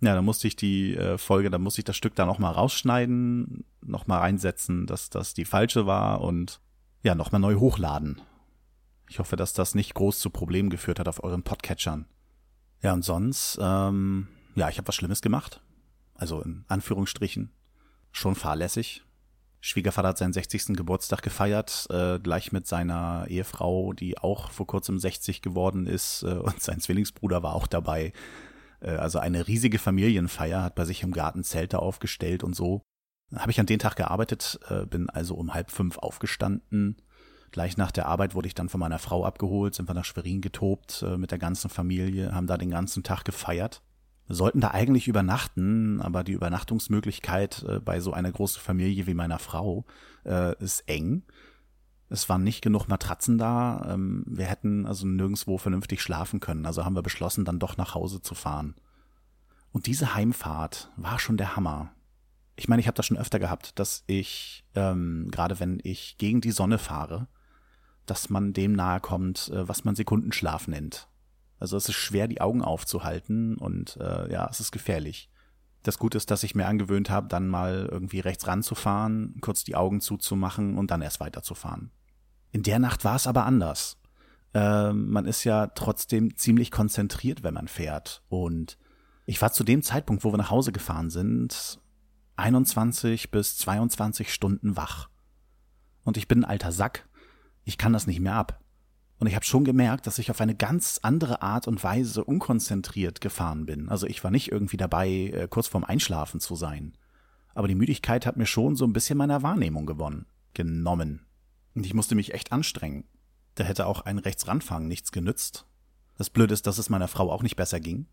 Ja, 0.00 0.14
da 0.14 0.22
musste 0.22 0.46
ich 0.46 0.54
die 0.54 0.96
äh, 0.96 1.18
Folge, 1.18 1.50
da 1.50 1.58
musste 1.58 1.80
ich 1.80 1.84
das 1.84 1.96
Stück 1.96 2.14
da 2.14 2.24
nochmal 2.24 2.52
rausschneiden, 2.52 3.64
nochmal 3.80 4.20
reinsetzen, 4.20 4.86
dass 4.86 5.10
das 5.10 5.34
die 5.34 5.44
falsche 5.44 5.86
war 5.86 6.20
und 6.20 6.60
ja, 7.02 7.14
nochmal 7.14 7.40
neu 7.40 7.56
hochladen. 7.56 8.20
Ich 9.08 9.18
hoffe, 9.18 9.36
dass 9.36 9.54
das 9.54 9.74
nicht 9.74 9.94
groß 9.94 10.20
zu 10.20 10.30
Problemen 10.30 10.70
geführt 10.70 11.00
hat 11.00 11.08
auf 11.08 11.24
euren 11.24 11.42
Podcatchern. 11.42 12.06
Ja, 12.82 12.92
und 12.92 13.04
sonst, 13.04 13.58
ähm, 13.60 14.28
ja, 14.54 14.68
ich 14.68 14.78
habe 14.78 14.86
was 14.86 14.94
Schlimmes 14.94 15.22
gemacht. 15.22 15.62
Also 16.14 16.42
in 16.42 16.64
Anführungsstrichen. 16.68 17.50
Schon 18.12 18.34
fahrlässig. 18.34 19.04
Schwiegervater 19.60 20.08
hat 20.08 20.18
seinen 20.18 20.32
60. 20.32 20.76
Geburtstag 20.76 21.22
gefeiert, 21.22 21.88
äh, 21.90 22.20
gleich 22.20 22.52
mit 22.52 22.66
seiner 22.66 23.26
Ehefrau, 23.28 23.92
die 23.92 24.18
auch 24.18 24.50
vor 24.50 24.66
kurzem 24.66 24.98
60 24.98 25.42
geworden 25.42 25.86
ist, 25.86 26.22
äh, 26.22 26.34
und 26.34 26.62
sein 26.62 26.80
Zwillingsbruder 26.80 27.42
war 27.42 27.54
auch 27.54 27.66
dabei. 27.66 28.12
Äh, 28.80 28.90
also 28.90 29.18
eine 29.18 29.46
riesige 29.48 29.78
Familienfeier, 29.78 30.62
hat 30.62 30.74
bei 30.74 30.84
sich 30.84 31.02
im 31.02 31.12
Garten 31.12 31.44
Zelte 31.44 31.80
aufgestellt 31.80 32.44
und 32.44 32.54
so. 32.54 32.82
Habe 33.34 33.50
ich 33.50 33.60
an 33.60 33.66
den 33.66 33.78
Tag 33.78 33.96
gearbeitet, 33.96 34.58
äh, 34.68 34.86
bin 34.86 35.10
also 35.10 35.34
um 35.34 35.54
halb 35.54 35.70
fünf 35.70 35.98
aufgestanden, 35.98 36.96
Gleich 37.50 37.78
nach 37.78 37.90
der 37.90 38.04
Arbeit 38.04 38.34
wurde 38.34 38.46
ich 38.46 38.54
dann 38.54 38.68
von 38.68 38.78
meiner 38.78 38.98
Frau 38.98 39.24
abgeholt, 39.24 39.74
sind 39.74 39.88
wir 39.88 39.94
nach 39.94 40.04
Schwerin 40.04 40.42
getobt 40.42 41.02
äh, 41.02 41.16
mit 41.16 41.30
der 41.30 41.38
ganzen 41.38 41.70
Familie, 41.70 42.34
haben 42.34 42.46
da 42.46 42.58
den 42.58 42.68
ganzen 42.68 43.02
Tag 43.02 43.24
gefeiert. 43.24 43.80
Sollten 44.28 44.60
da 44.60 44.72
eigentlich 44.72 45.08
übernachten, 45.08 46.02
aber 46.02 46.24
die 46.24 46.32
Übernachtungsmöglichkeit 46.32 47.64
bei 47.82 48.00
so 48.00 48.12
einer 48.12 48.30
großen 48.30 48.60
Familie 48.60 49.06
wie 49.06 49.14
meiner 49.14 49.38
Frau 49.38 49.86
ist 50.58 50.86
eng. 50.86 51.22
Es 52.10 52.28
waren 52.28 52.42
nicht 52.42 52.62
genug 52.62 52.88
Matratzen 52.88 53.38
da. 53.38 53.86
Ähm, 53.92 54.24
wir 54.26 54.46
hätten 54.46 54.86
also 54.86 55.06
nirgendwo 55.06 55.58
vernünftig 55.58 56.00
schlafen 56.00 56.40
können. 56.40 56.64
Also 56.64 56.84
haben 56.84 56.94
wir 56.94 57.02
beschlossen, 57.02 57.44
dann 57.44 57.58
doch 57.58 57.76
nach 57.76 57.94
Hause 57.94 58.22
zu 58.22 58.34
fahren. 58.34 58.74
Und 59.72 59.86
diese 59.86 60.14
Heimfahrt 60.14 60.90
war 60.96 61.18
schon 61.18 61.36
der 61.36 61.56
Hammer. 61.56 61.92
Ich 62.56 62.68
meine, 62.68 62.80
ich 62.80 62.86
habe 62.86 62.96
das 62.96 63.06
schon 63.06 63.18
öfter 63.18 63.38
gehabt, 63.38 63.78
dass 63.78 64.04
ich, 64.06 64.64
ähm, 64.74 65.28
gerade 65.30 65.60
wenn 65.60 65.80
ich 65.84 66.16
gegen 66.18 66.40
die 66.40 66.50
Sonne 66.50 66.78
fahre, 66.78 67.28
dass 68.06 68.30
man 68.30 68.52
dem 68.52 68.72
nahe 68.72 69.00
kommt, 69.00 69.48
äh, 69.48 69.68
was 69.68 69.84
man 69.84 69.94
Sekundenschlaf 69.94 70.66
nennt. 70.66 71.08
Also 71.60 71.76
es 71.76 71.88
ist 71.88 71.96
schwer, 71.96 72.26
die 72.26 72.40
Augen 72.40 72.62
aufzuhalten 72.62 73.56
und 73.56 73.96
äh, 74.00 74.32
ja, 74.32 74.48
es 74.50 74.60
ist 74.60 74.72
gefährlich. 74.72 75.30
Das 75.82 75.98
Gute 75.98 76.18
ist, 76.18 76.30
dass 76.30 76.42
ich 76.42 76.54
mir 76.54 76.66
angewöhnt 76.66 77.10
habe, 77.10 77.28
dann 77.28 77.48
mal 77.48 77.88
irgendwie 77.90 78.20
rechts 78.20 78.46
ranzufahren, 78.46 79.36
kurz 79.40 79.64
die 79.64 79.76
Augen 79.76 80.00
zuzumachen 80.00 80.76
und 80.76 80.90
dann 80.90 81.02
erst 81.02 81.20
weiterzufahren. 81.20 81.90
In 82.50 82.62
der 82.62 82.78
Nacht 82.78 83.04
war 83.04 83.16
es 83.16 83.26
aber 83.26 83.44
anders. 83.46 83.98
Äh, 84.54 84.92
man 84.92 85.26
ist 85.26 85.44
ja 85.44 85.68
trotzdem 85.68 86.36
ziemlich 86.36 86.70
konzentriert, 86.70 87.42
wenn 87.42 87.54
man 87.54 87.68
fährt. 87.68 88.22
Und 88.28 88.78
ich 89.26 89.40
war 89.42 89.52
zu 89.52 89.64
dem 89.64 89.82
Zeitpunkt, 89.82 90.24
wo 90.24 90.32
wir 90.32 90.38
nach 90.38 90.50
Hause 90.50 90.72
gefahren 90.72 91.10
sind, 91.10 91.80
21 92.36 93.30
bis 93.30 93.58
22 93.58 94.32
Stunden 94.32 94.76
wach. 94.76 95.08
Und 96.04 96.16
ich 96.16 96.28
bin 96.28 96.40
ein 96.40 96.50
alter 96.50 96.72
Sack 96.72 97.08
ich 97.68 97.76
kann 97.76 97.92
das 97.92 98.06
nicht 98.06 98.20
mehr 98.20 98.34
ab. 98.34 98.60
Und 99.18 99.26
ich 99.26 99.34
habe 99.34 99.44
schon 99.44 99.64
gemerkt, 99.64 100.06
dass 100.06 100.18
ich 100.18 100.30
auf 100.30 100.40
eine 100.40 100.54
ganz 100.54 101.00
andere 101.02 101.42
Art 101.42 101.68
und 101.68 101.84
Weise 101.84 102.24
unkonzentriert 102.24 103.20
gefahren 103.20 103.66
bin. 103.66 103.90
Also 103.90 104.06
ich 104.06 104.24
war 104.24 104.30
nicht 104.30 104.50
irgendwie 104.50 104.78
dabei, 104.78 105.08
äh, 105.08 105.48
kurz 105.50 105.68
vorm 105.68 105.84
Einschlafen 105.84 106.40
zu 106.40 106.56
sein. 106.56 106.96
Aber 107.54 107.68
die 107.68 107.74
Müdigkeit 107.74 108.24
hat 108.24 108.38
mir 108.38 108.46
schon 108.46 108.74
so 108.74 108.86
ein 108.86 108.94
bisschen 108.94 109.18
meiner 109.18 109.42
Wahrnehmung 109.42 109.84
gewonnen, 109.84 110.24
genommen. 110.54 111.26
Und 111.74 111.86
ich 111.86 111.94
musste 111.94 112.14
mich 112.14 112.34
echt 112.34 112.52
anstrengen. 112.52 113.04
Da 113.54 113.64
hätte 113.64 113.86
auch 113.86 114.02
ein 114.02 114.18
Rechtsranfahren 114.18 114.86
nichts 114.86 115.12
genützt. 115.12 115.66
Das 116.16 116.30
Blöde 116.30 116.54
ist, 116.54 116.66
dass 116.66 116.78
es 116.78 116.90
meiner 116.90 117.08
Frau 117.08 117.30
auch 117.30 117.42
nicht 117.42 117.56
besser 117.56 117.80
ging. 117.80 118.06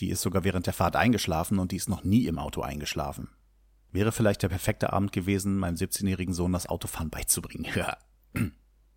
Die 0.00 0.10
ist 0.10 0.22
sogar 0.22 0.44
während 0.44 0.66
der 0.66 0.72
Fahrt 0.72 0.96
eingeschlafen 0.96 1.58
und 1.58 1.72
die 1.72 1.76
ist 1.76 1.88
noch 1.88 2.04
nie 2.04 2.26
im 2.26 2.38
Auto 2.38 2.62
eingeschlafen. 2.62 3.28
Wäre 3.92 4.10
vielleicht 4.10 4.42
der 4.42 4.48
perfekte 4.48 4.92
Abend 4.92 5.12
gewesen, 5.12 5.56
meinem 5.56 5.76
17-jährigen 5.76 6.34
Sohn 6.34 6.52
das 6.52 6.66
Autofahren 6.66 7.10
beizubringen. 7.10 7.72
Ja. 7.74 7.96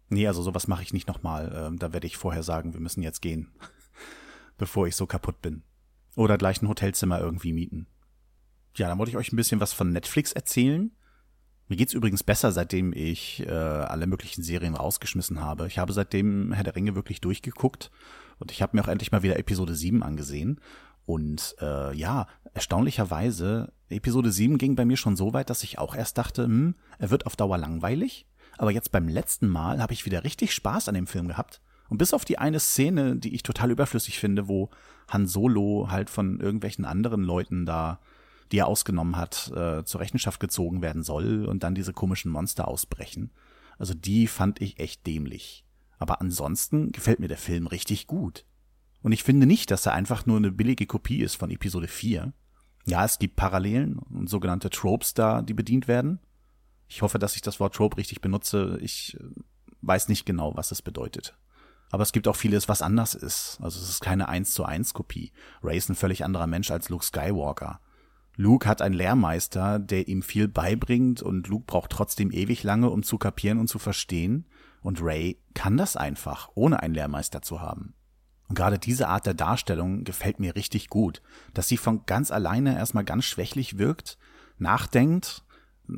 Nee, 0.09 0.25
also 0.25 0.41
sowas 0.41 0.67
mache 0.67 0.83
ich 0.83 0.93
nicht 0.93 1.09
nochmal. 1.09 1.51
Ähm, 1.53 1.79
da 1.79 1.91
werde 1.91 2.07
ich 2.07 2.15
vorher 2.15 2.41
sagen, 2.41 2.71
wir 2.71 2.79
müssen 2.79 3.03
jetzt 3.03 3.21
gehen, 3.21 3.51
bevor 4.57 4.87
ich 4.87 4.95
so 4.95 5.05
kaputt 5.05 5.41
bin. 5.41 5.63
Oder 6.15 6.37
gleich 6.37 6.61
ein 6.61 6.69
Hotelzimmer 6.69 7.19
irgendwie 7.19 7.51
mieten. 7.51 7.87
Ja, 8.77 8.87
dann 8.87 8.97
wollte 8.99 9.09
ich 9.09 9.17
euch 9.17 9.33
ein 9.33 9.35
bisschen 9.35 9.59
was 9.59 9.73
von 9.73 9.91
Netflix 9.91 10.31
erzählen. 10.31 10.95
Mir 11.69 11.75
geht's 11.75 11.93
übrigens 11.93 12.23
besser, 12.23 12.51
seitdem 12.51 12.93
ich 12.93 13.45
äh, 13.45 13.51
alle 13.51 14.07
möglichen 14.07 14.41
Serien 14.41 14.75
rausgeschmissen 14.75 15.41
habe. 15.41 15.67
Ich 15.67 15.79
habe 15.79 15.91
seitdem 15.91 16.53
Herr 16.53 16.63
der 16.63 16.75
Ringe 16.75 16.95
wirklich 16.95 17.19
durchgeguckt 17.19 17.91
und 18.39 18.51
ich 18.51 18.61
habe 18.61 18.75
mir 18.75 18.83
auch 18.83 18.87
endlich 18.87 19.11
mal 19.11 19.23
wieder 19.23 19.37
Episode 19.37 19.75
7 19.75 20.01
angesehen. 20.01 20.61
Und 21.05 21.55
äh, 21.61 21.93
ja, 21.95 22.27
erstaunlicherweise, 22.53 23.71
Episode 23.89 24.31
7 24.31 24.57
ging 24.57 24.75
bei 24.75 24.85
mir 24.85 24.97
schon 24.97 25.15
so 25.15 25.33
weit, 25.33 25.49
dass 25.49 25.63
ich 25.63 25.79
auch 25.79 25.95
erst 25.95 26.17
dachte, 26.17 26.43
hm, 26.43 26.75
er 26.99 27.11
wird 27.11 27.25
auf 27.25 27.35
Dauer 27.35 27.57
langweilig. 27.57 28.25
Aber 28.57 28.71
jetzt 28.71 28.91
beim 28.91 29.07
letzten 29.07 29.47
Mal 29.47 29.81
habe 29.81 29.93
ich 29.93 30.05
wieder 30.05 30.23
richtig 30.23 30.53
Spaß 30.53 30.87
an 30.87 30.95
dem 30.95 31.07
Film 31.07 31.27
gehabt. 31.27 31.61
Und 31.89 31.97
bis 31.97 32.13
auf 32.13 32.25
die 32.25 32.37
eine 32.37 32.59
Szene, 32.59 33.15
die 33.15 33.33
ich 33.33 33.43
total 33.43 33.71
überflüssig 33.71 34.19
finde, 34.19 34.47
wo 34.47 34.69
Han 35.07 35.27
Solo 35.27 35.87
halt 35.89 36.09
von 36.09 36.39
irgendwelchen 36.39 36.85
anderen 36.85 37.23
Leuten 37.23 37.65
da, 37.65 37.99
die 38.51 38.59
er 38.59 38.67
ausgenommen 38.67 39.15
hat, 39.15 39.51
äh, 39.55 39.83
zur 39.83 40.01
Rechenschaft 40.01 40.39
gezogen 40.39 40.81
werden 40.81 41.03
soll 41.03 41.45
und 41.45 41.63
dann 41.63 41.75
diese 41.75 41.93
komischen 41.93 42.31
Monster 42.31 42.67
ausbrechen. 42.67 43.31
Also 43.77 43.93
die 43.93 44.27
fand 44.27 44.61
ich 44.61 44.79
echt 44.79 45.05
dämlich. 45.05 45.65
Aber 45.99 46.21
ansonsten 46.21 46.91
gefällt 46.91 47.19
mir 47.19 47.27
der 47.27 47.37
Film 47.37 47.67
richtig 47.67 48.07
gut. 48.07 48.45
Und 49.01 49.11
ich 49.11 49.23
finde 49.23 49.47
nicht, 49.47 49.71
dass 49.71 49.85
er 49.85 49.93
einfach 49.93 50.25
nur 50.25 50.37
eine 50.37 50.51
billige 50.51 50.85
Kopie 50.85 51.21
ist 51.21 51.35
von 51.35 51.49
Episode 51.49 51.87
4. 51.87 52.33
Ja, 52.85 53.05
es 53.05 53.19
gibt 53.19 53.35
Parallelen 53.35 53.99
und 53.99 54.29
sogenannte 54.29 54.69
Tropes 54.69 55.13
da, 55.13 55.41
die 55.41 55.53
bedient 55.53 55.87
werden. 55.87 56.19
Ich 56.87 57.01
hoffe, 57.01 57.19
dass 57.19 57.35
ich 57.35 57.41
das 57.41 57.59
Wort 57.59 57.75
Trope 57.75 57.97
richtig 57.97 58.21
benutze. 58.21 58.77
Ich 58.81 59.17
äh, 59.19 59.23
weiß 59.81 60.07
nicht 60.07 60.25
genau, 60.25 60.55
was 60.55 60.71
es 60.71 60.81
bedeutet. 60.81 61.37
Aber 61.89 62.03
es 62.03 62.11
gibt 62.11 62.27
auch 62.27 62.35
vieles, 62.35 62.67
was 62.67 62.81
anders 62.81 63.15
ist. 63.15 63.59
Also 63.61 63.79
es 63.79 63.89
ist 63.89 64.01
keine 64.01 64.27
1 64.29 64.53
zu 64.53 64.65
1 64.65 64.93
Kopie. 64.93 65.31
Ray 65.63 65.77
ist 65.77 65.89
ein 65.89 65.95
völlig 65.95 66.23
anderer 66.23 66.47
Mensch 66.47 66.71
als 66.71 66.89
Luke 66.89 67.05
Skywalker. 67.05 67.79
Luke 68.39 68.69
hat 68.69 68.83
einen 68.83 68.93
Lehrmeister, 68.93 69.79
der 69.79 70.07
ihm 70.07 70.21
viel 70.21 70.47
beibringt 70.47 71.23
und 71.23 71.47
Luke 71.47 71.65
braucht 71.65 71.89
trotzdem 71.89 72.31
ewig 72.31 72.63
lange, 72.63 72.91
um 72.91 73.01
zu 73.01 73.17
kapieren 73.17 73.57
und 73.57 73.67
zu 73.67 73.79
verstehen. 73.79 74.45
Und 74.81 75.01
Ray 75.01 75.41
kann 75.55 75.75
das 75.75 75.97
einfach, 75.97 76.49
ohne 76.53 76.81
einen 76.81 76.93
Lehrmeister 76.93 77.41
zu 77.41 77.61
haben. 77.61 77.95
Und 78.47 78.55
gerade 78.55 78.77
diese 78.77 79.07
Art 79.07 79.25
der 79.25 79.33
Darstellung 79.33 80.03
gefällt 80.03 80.39
mir 80.39 80.55
richtig 80.55 80.87
gut, 80.89 81.23
dass 81.55 81.67
sie 81.67 81.77
von 81.77 82.05
ganz 82.05 82.31
alleine 82.31 82.77
erstmal 82.77 83.03
ganz 83.03 83.25
schwächlich 83.25 83.79
wirkt, 83.79 84.19
nachdenkt, 84.59 85.43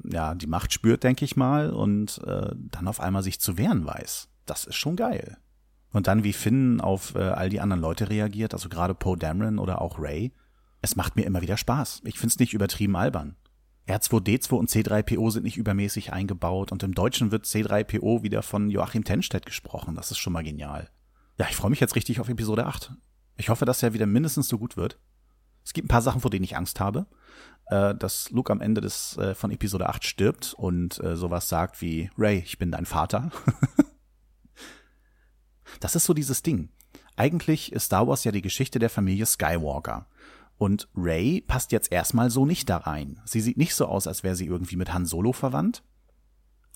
ja, 0.05 0.33
die 0.33 0.47
Macht 0.47 0.71
spürt, 0.71 1.03
denke 1.03 1.25
ich 1.25 1.35
mal, 1.35 1.71
und 1.71 2.21
äh, 2.25 2.51
dann 2.55 2.87
auf 2.87 3.01
einmal 3.01 3.21
sich 3.21 3.41
zu 3.41 3.57
wehren 3.57 3.85
weiß. 3.85 4.29
Das 4.45 4.63
ist 4.63 4.75
schon 4.75 4.95
geil. 4.95 5.37
Und 5.91 6.07
dann, 6.07 6.23
wie 6.23 6.33
Finn 6.33 6.79
auf 6.79 7.15
äh, 7.15 7.19
all 7.19 7.49
die 7.49 7.59
anderen 7.59 7.81
Leute 7.81 8.09
reagiert, 8.09 8.53
also 8.53 8.69
gerade 8.69 8.95
Poe 8.95 9.17
Dameron 9.17 9.59
oder 9.59 9.81
auch 9.81 9.99
Ray, 9.99 10.31
es 10.81 10.95
macht 10.95 11.15
mir 11.15 11.25
immer 11.25 11.41
wieder 11.41 11.57
Spaß. 11.57 12.01
Ich 12.05 12.19
find's 12.19 12.39
nicht 12.39 12.53
übertrieben 12.53 12.95
albern. 12.95 13.35
R2D2 13.87 14.53
und 14.53 14.69
C3PO 14.69 15.31
sind 15.31 15.43
nicht 15.43 15.57
übermäßig 15.57 16.13
eingebaut 16.13 16.71
und 16.71 16.83
im 16.83 16.93
Deutschen 16.93 17.31
wird 17.31 17.45
C3PO 17.45 18.21
wieder 18.23 18.43
von 18.43 18.69
Joachim 18.69 19.03
Tenstedt 19.03 19.45
gesprochen. 19.45 19.95
Das 19.95 20.11
ist 20.11 20.19
schon 20.19 20.33
mal 20.33 20.43
genial. 20.43 20.89
Ja, 21.37 21.47
ich 21.49 21.55
freue 21.55 21.71
mich 21.71 21.79
jetzt 21.79 21.95
richtig 21.95 22.19
auf 22.19 22.29
Episode 22.29 22.67
8. 22.67 22.93
Ich 23.37 23.49
hoffe, 23.49 23.65
dass 23.65 23.81
er 23.81 23.93
wieder 23.93 24.05
mindestens 24.05 24.47
so 24.47 24.59
gut 24.59 24.77
wird. 24.77 24.99
Es 25.65 25.73
gibt 25.73 25.85
ein 25.85 25.89
paar 25.89 26.01
Sachen, 26.01 26.21
vor 26.21 26.29
denen 26.29 26.43
ich 26.43 26.55
Angst 26.55 26.79
habe. 26.79 27.07
Äh, 27.69 27.95
dass 27.95 28.31
Luke 28.31 28.51
am 28.51 28.61
Ende 28.61 28.81
des, 28.81 29.17
äh, 29.17 29.35
von 29.35 29.51
Episode 29.51 29.89
8 29.89 30.03
stirbt 30.03 30.53
und 30.55 31.01
äh, 31.03 31.15
sowas 31.15 31.49
sagt 31.49 31.81
wie, 31.81 32.09
Ray, 32.17 32.39
ich 32.39 32.57
bin 32.57 32.71
dein 32.71 32.85
Vater. 32.85 33.31
das 35.79 35.95
ist 35.95 36.05
so 36.05 36.13
dieses 36.13 36.41
Ding. 36.41 36.69
Eigentlich 37.15 37.71
ist 37.71 37.85
Star 37.85 38.07
Wars 38.07 38.23
ja 38.23 38.31
die 38.31 38.41
Geschichte 38.41 38.79
der 38.79 38.89
Familie 38.89 39.25
Skywalker. 39.25 40.07
Und 40.59 40.89
Ray 40.93 41.39
passt 41.39 41.71
jetzt 41.71 41.89
erstmal 41.89 42.29
so 42.29 42.45
nicht 42.45 42.69
da 42.69 42.77
rein. 42.77 43.21
Sie 43.23 43.39
sieht 43.39 43.55
nicht 43.55 43.73
so 43.73 43.85
aus, 43.85 44.07
als 44.07 44.23
wäre 44.23 44.35
sie 44.35 44.45
irgendwie 44.45 44.75
mit 44.75 44.93
Han 44.93 45.05
Solo 45.05 45.31
verwandt. 45.31 45.83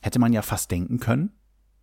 Hätte 0.01 0.19
man 0.19 0.31
ja 0.31 0.41
fast 0.41 0.71
denken 0.71 1.01
können. 1.01 1.33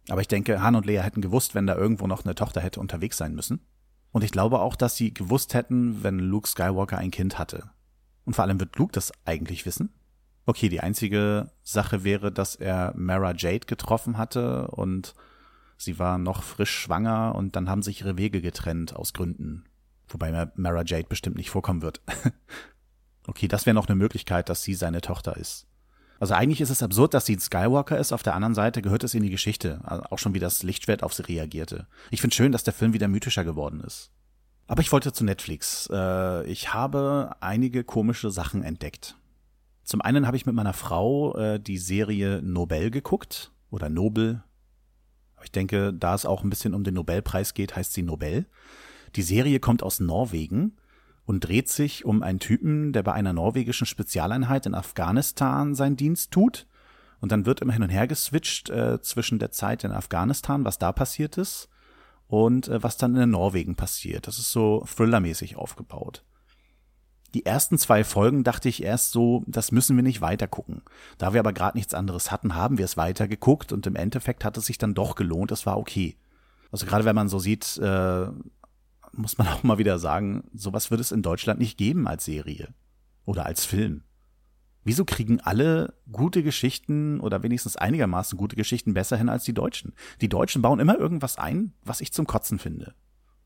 Aber 0.09 0.23
ich 0.23 0.29
denke, 0.29 0.63
Han 0.63 0.77
und 0.77 0.87
Leia 0.87 1.03
hätten 1.03 1.21
gewusst, 1.21 1.55
wenn 1.55 1.67
da 1.67 1.77
irgendwo 1.77 2.07
noch 2.07 2.25
eine 2.25 2.35
Tochter 2.35 2.63
hätte 2.63 2.81
unterwegs 2.81 3.19
sein 3.19 3.35
müssen. 3.35 3.67
Und 4.13 4.25
ich 4.25 4.33
glaube 4.33 4.61
auch, 4.61 4.77
dass 4.77 4.97
sie 4.97 5.13
gewusst 5.13 5.53
hätten, 5.53 6.03
wenn 6.03 6.19
Luke 6.19 6.49
Skywalker 6.49 6.97
ein 6.97 7.11
Kind 7.11 7.39
hatte. 7.39 7.69
Und 8.25 8.35
vor 8.35 8.45
allem 8.45 8.59
wird 8.61 8.77
Luke 8.77 8.93
das 8.93 9.13
eigentlich 9.27 9.67
wissen. 9.67 9.93
Okay, 10.47 10.71
die 10.71 10.81
einzige 10.81 11.51
Sache 11.63 12.03
wäre, 12.03 12.33
dass 12.33 12.57
er 12.57 12.95
Mara 12.97 13.35
Jade 13.37 13.67
getroffen 13.67 14.17
hatte 14.17 14.69
und 14.69 15.15
sie 15.77 15.99
war 15.99 16.17
noch 16.17 16.43
frisch 16.43 16.75
schwanger 16.75 17.35
und 17.35 17.57
dann 17.57 17.69
haben 17.69 17.83
sich 17.83 18.01
ihre 18.01 18.17
Wege 18.17 18.41
getrennt 18.41 18.97
aus 18.97 19.13
Gründen. 19.13 19.67
Wobei 20.11 20.51
Mara 20.57 20.83
Jade 20.85 21.09
bestimmt 21.09 21.37
nicht 21.37 21.51
vorkommen 21.51 21.83
wird. 21.83 22.03
okay, 23.27 23.49
das 23.49 23.67
wäre 23.67 23.75
noch 23.75 23.89
eine 23.89 23.97
Möglichkeit, 23.97 24.49
dass 24.49 24.63
sie 24.63 24.75
seine 24.75 25.01
Tochter 25.01 25.37
ist. 25.37 25.67
Also 26.19 26.35
eigentlich 26.35 26.61
ist 26.61 26.71
es 26.71 26.83
absurd, 26.83 27.15
dass 27.15 27.25
sie 27.25 27.37
ein 27.37 27.41
Skywalker 27.41 27.99
ist. 27.99 28.13
Auf 28.13 28.23
der 28.23 28.35
anderen 28.35 28.55
Seite 28.55 28.83
gehört 28.83 29.05
es 29.05 29.15
in 29.15 29.23
die 29.23 29.31
Geschichte. 29.31 29.81
Also 29.85 30.03
auch 30.05 30.19
schon 30.19 30.35
wie 30.35 30.39
das 30.39 30.63
Lichtschwert 30.63 31.03
auf 31.03 31.15
sie 31.15 31.27
reagierte. 31.27 31.87
Ich 32.11 32.21
finde 32.21 32.37
schön, 32.37 32.53
dass 32.53 32.63
der 32.63 32.75
Film 32.75 32.93
wieder 32.93 33.09
mythischer 33.09 33.43
geworden 33.43 33.81
ist. 33.81 34.11
Aber 34.67 34.83
ich 34.83 34.93
wollte 34.93 35.13
zu 35.13 35.25
Netflix. 35.25 35.89
Äh, 35.91 36.45
ich 36.45 36.75
habe 36.75 37.35
einige 37.41 37.85
komische 37.85 38.31
Sachen 38.31 38.63
entdeckt. 38.63 39.17
Zum 39.83 40.03
einen 40.03 40.27
habe 40.27 40.37
ich 40.37 40.45
mit 40.45 40.55
meiner 40.55 40.75
Frau 40.75 41.37
äh, 41.37 41.59
die 41.59 41.79
Serie 41.79 42.43
Nobel 42.43 42.91
geguckt. 42.91 43.51
Oder 43.71 43.89
Nobel. 43.89 44.45
Ich 45.43 45.53
denke, 45.53 45.95
da 45.95 46.15
es 46.15 46.27
auch 46.27 46.45
ein 46.45 46.51
bisschen 46.51 46.75
um 46.75 46.85
den 46.85 46.95
Nobelpreis 46.95 47.55
geht, 47.55 47.77
heißt 47.77 47.95
sie 47.95 48.03
Nobel. 48.03 48.47
Die 49.17 49.23
Serie 49.23 49.61
kommt 49.61 49.83
aus 49.83 50.01
Norwegen 50.01 50.77
und 51.25 51.41
dreht 51.41 51.69
sich 51.69 52.05
um 52.05 52.23
einen 52.23 52.41
Typen, 52.41 52.93
der 52.93 53.03
bei 53.03 53.13
einer 53.13 53.33
norwegischen 53.33 53.87
Spezialeinheit 53.87 54.67
in 54.67 54.75
Afghanistan 54.75 55.75
seinen 55.75 55.97
Dienst 55.97 56.31
tut. 56.31 56.67
Und 57.21 57.33
dann 57.33 57.47
wird 57.47 57.61
immer 57.61 57.73
hin 57.73 57.83
und 57.83 57.91
her 57.91 58.07
geswitcht 58.07 58.71
äh, 58.71 59.01
zwischen 59.03 59.39
der 59.39 59.51
Zeit 59.51 59.85
in 59.85 59.93
Afghanistan, 59.93 60.65
was 60.65 60.79
da 60.79 60.91
passiert 60.91 61.37
ist, 61.37 61.69
und 62.29 62.69
äh, 62.69 62.83
was 62.83 62.97
dann 62.97 63.15
in 63.17 63.31
Norwegen 63.31 63.77
passiert. 63.77 64.27
Das 64.27 64.39
ist 64.39 64.53
so 64.53 64.87
thrillermäßig 64.97 65.57
aufgebaut. 65.57 66.25
Die 67.35 67.47
ersten 67.47 67.79
zwei 67.79 68.03
Folgen 68.03 68.43
dachte 68.43 68.69
ich 68.69 68.83
erst 68.83 69.13
so, 69.13 69.45
das 69.47 69.71
müssen 69.71 69.95
wir 69.95 70.03
nicht 70.03 70.21
weiter 70.21 70.49
gucken. 70.49 70.83
Da 71.19 71.33
wir 71.33 71.41
aber 71.41 71.53
gerade 71.53 71.77
nichts 71.77 71.95
anderes 71.95 72.33
hatten, 72.33 72.55
haben 72.55 72.79
wir 72.79 72.85
es 72.85 72.97
weiter 72.97 73.29
geguckt 73.29 73.73
und 73.73 73.87
im 73.87 73.95
Endeffekt 73.95 74.45
hat 74.45 74.57
es 74.57 74.67
sich 74.67 74.79
dann 74.79 74.95
doch 74.95 75.15
gelohnt, 75.15 75.53
es 75.53 75.67
war 75.67 75.79
okay. 75.79 76.17
Also 76.73 76.87
gerade 76.87 77.05
wenn 77.05 77.15
man 77.15 77.29
so 77.29 77.39
sieht, 77.39 77.79
äh, 77.79 78.27
muss 79.13 79.39
man 79.39 79.49
auch 79.49 79.63
mal 79.63 79.79
wieder 79.79 79.99
sagen, 79.99 80.45
sowas 80.53 80.91
wird 80.91 81.01
es 81.01 81.13
in 81.13 81.23
Deutschland 81.23 81.61
nicht 81.61 81.79
geben 81.79 82.07
als 82.07 82.25
Serie 82.25 82.69
oder 83.25 83.47
als 83.47 83.65
Film. 83.65 84.03
Wieso 84.83 85.05
kriegen 85.05 85.41
alle 85.41 85.95
gute 86.11 86.43
Geschichten 86.43 87.21
oder 87.21 87.43
wenigstens 87.43 87.77
einigermaßen 87.77 88.39
gute 88.39 88.57
Geschichten 88.57 88.95
besser 88.95 89.17
hin 89.19 89.29
als 89.29 89.45
die 89.45 89.53
Deutschen? 89.53 89.93
Die 90.23 90.29
Deutschen 90.29 90.63
bauen 90.63 90.81
immer 90.81 90.99
irgendwas 90.99 91.37
ein, 91.37 91.75
was 91.83 92.01
ich 92.01 92.13
zum 92.13 92.27
Kotzen 92.27 92.59
finde. 92.59 92.95